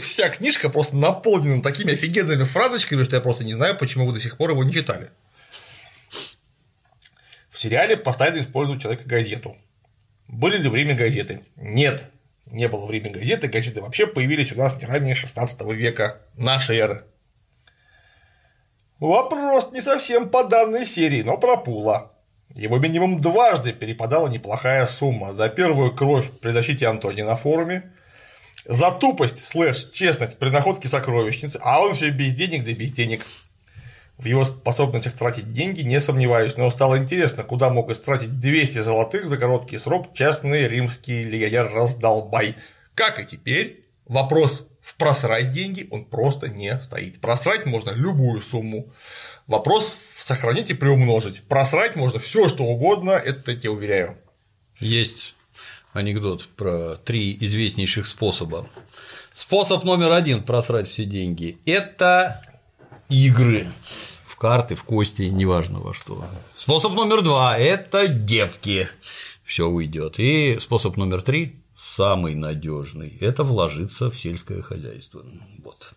[0.00, 4.20] Вся книжка просто наполнена такими офигенными фразочками, что я просто не знаю, почему вы до
[4.20, 5.10] сих пор его не читали.
[7.50, 9.56] В сериале постоянно используют человека газету.
[10.28, 11.42] Были ли время газеты?
[11.56, 12.10] Нет,
[12.46, 17.04] не было времени газеты, газеты вообще появились у нас не ранее 16 века нашей эры.
[18.98, 22.12] Вопрос не совсем по данной серии, но про Пула.
[22.54, 27.92] Его минимум дважды перепадала неплохая сумма за первую кровь при защите Антония на форуме,
[28.64, 33.26] за тупость слэш честность при находке сокровищницы, а он все без денег да без денег.
[34.18, 39.28] В его способностях тратить деньги не сомневаюсь, но стало интересно, куда мог истратить 200 золотых
[39.28, 42.56] за короткий срок частный римский легионер раздолбай.
[42.94, 47.20] Как и теперь, вопрос в просрать деньги он просто не стоит.
[47.20, 48.92] Просрать можно любую сумму.
[49.46, 51.42] Вопрос в сохранить и приумножить.
[51.44, 54.18] Просрать можно все, что угодно, это я тебе уверяю.
[54.78, 55.34] Есть
[55.92, 58.68] анекдот про три известнейших способа.
[59.34, 62.42] Способ номер один просрать все деньги– это
[63.12, 63.68] игры
[64.42, 66.24] карты, в кости, неважно во что.
[66.56, 68.88] Способ номер два– это девки.
[69.44, 70.18] Все уйдет.
[70.18, 75.22] И способ номер три– самый надежный– это вложиться в сельское хозяйство.
[75.62, 75.92] Вот.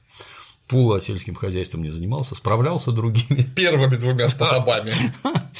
[0.67, 3.43] Пула сельским хозяйством не занимался, справлялся другими.
[3.55, 4.93] Первыми двумя способами.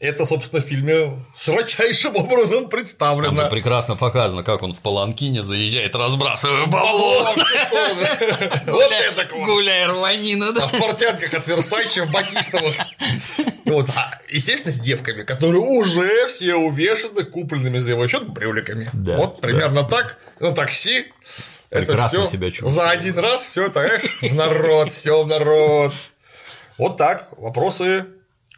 [0.00, 3.34] Это, собственно, в фильме широчайшим образом представлено.
[3.34, 7.26] Там прекрасно показано, как он в Паланкине заезжает, разбрасывая баллон.
[8.66, 10.64] Вот это Гуляй, рванина, да.
[10.64, 12.74] А в портянках от Версачи, в батистовых.
[13.64, 13.88] Вот.
[13.96, 18.90] А, естественно, с девками, которые уже все увешаны купленными за его счет брюликами.
[18.92, 21.06] вот примерно так на такси.
[21.70, 25.92] Это все себя за один раз все это эх, в народ, все в народ.
[26.78, 28.06] Вот так, вопросы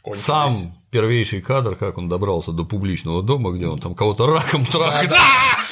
[0.03, 0.27] кончились.
[0.27, 5.11] Сам первейший кадр, как он добрался до публичного дома, где он там кого-то раком трахает.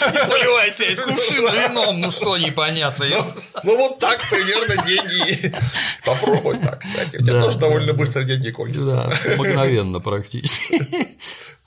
[0.00, 3.06] Поливайся из кувшина вином, ну что непонятно.
[3.10, 3.24] Ну,
[3.64, 5.52] ну вот так примерно деньги.
[6.04, 7.16] Попробуй так, кстати.
[7.16, 9.12] У тебя тоже довольно быстро деньги кончатся.
[9.24, 10.82] Да, мгновенно практически.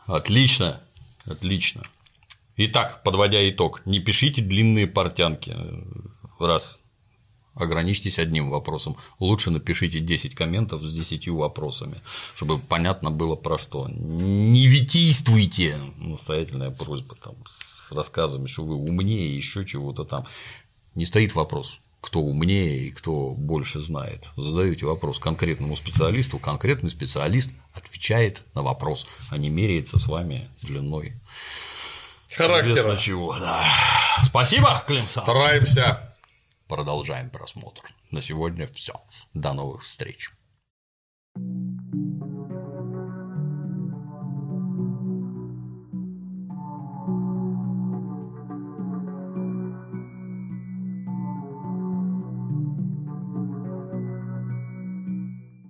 [0.05, 0.81] Отлично,
[1.25, 1.83] отлично.
[2.57, 5.55] Итак, подводя итог, не пишите длинные портянки.
[6.39, 6.80] Раз
[7.61, 8.95] ограничьтесь одним вопросом.
[9.19, 11.95] Лучше напишите 10 комментов с 10 вопросами,
[12.35, 13.87] чтобы понятно было про что.
[13.89, 20.25] Не витийствуйте, настоятельная просьба там, с рассказами, что вы умнее, еще чего-то там.
[20.95, 24.27] Не стоит вопрос, кто умнее и кто больше знает.
[24.35, 31.13] Задаете вопрос конкретному специалисту, конкретный специалист отвечает на вопрос, а не меряется с вами длиной.
[32.35, 32.95] Характера.
[32.97, 33.63] чего, да.
[34.23, 36.10] Спасибо, Клим Стараемся
[36.71, 37.81] продолжаем просмотр.
[38.11, 38.93] На сегодня все.
[39.33, 40.31] До новых встреч.
[41.35, 42.00] thank you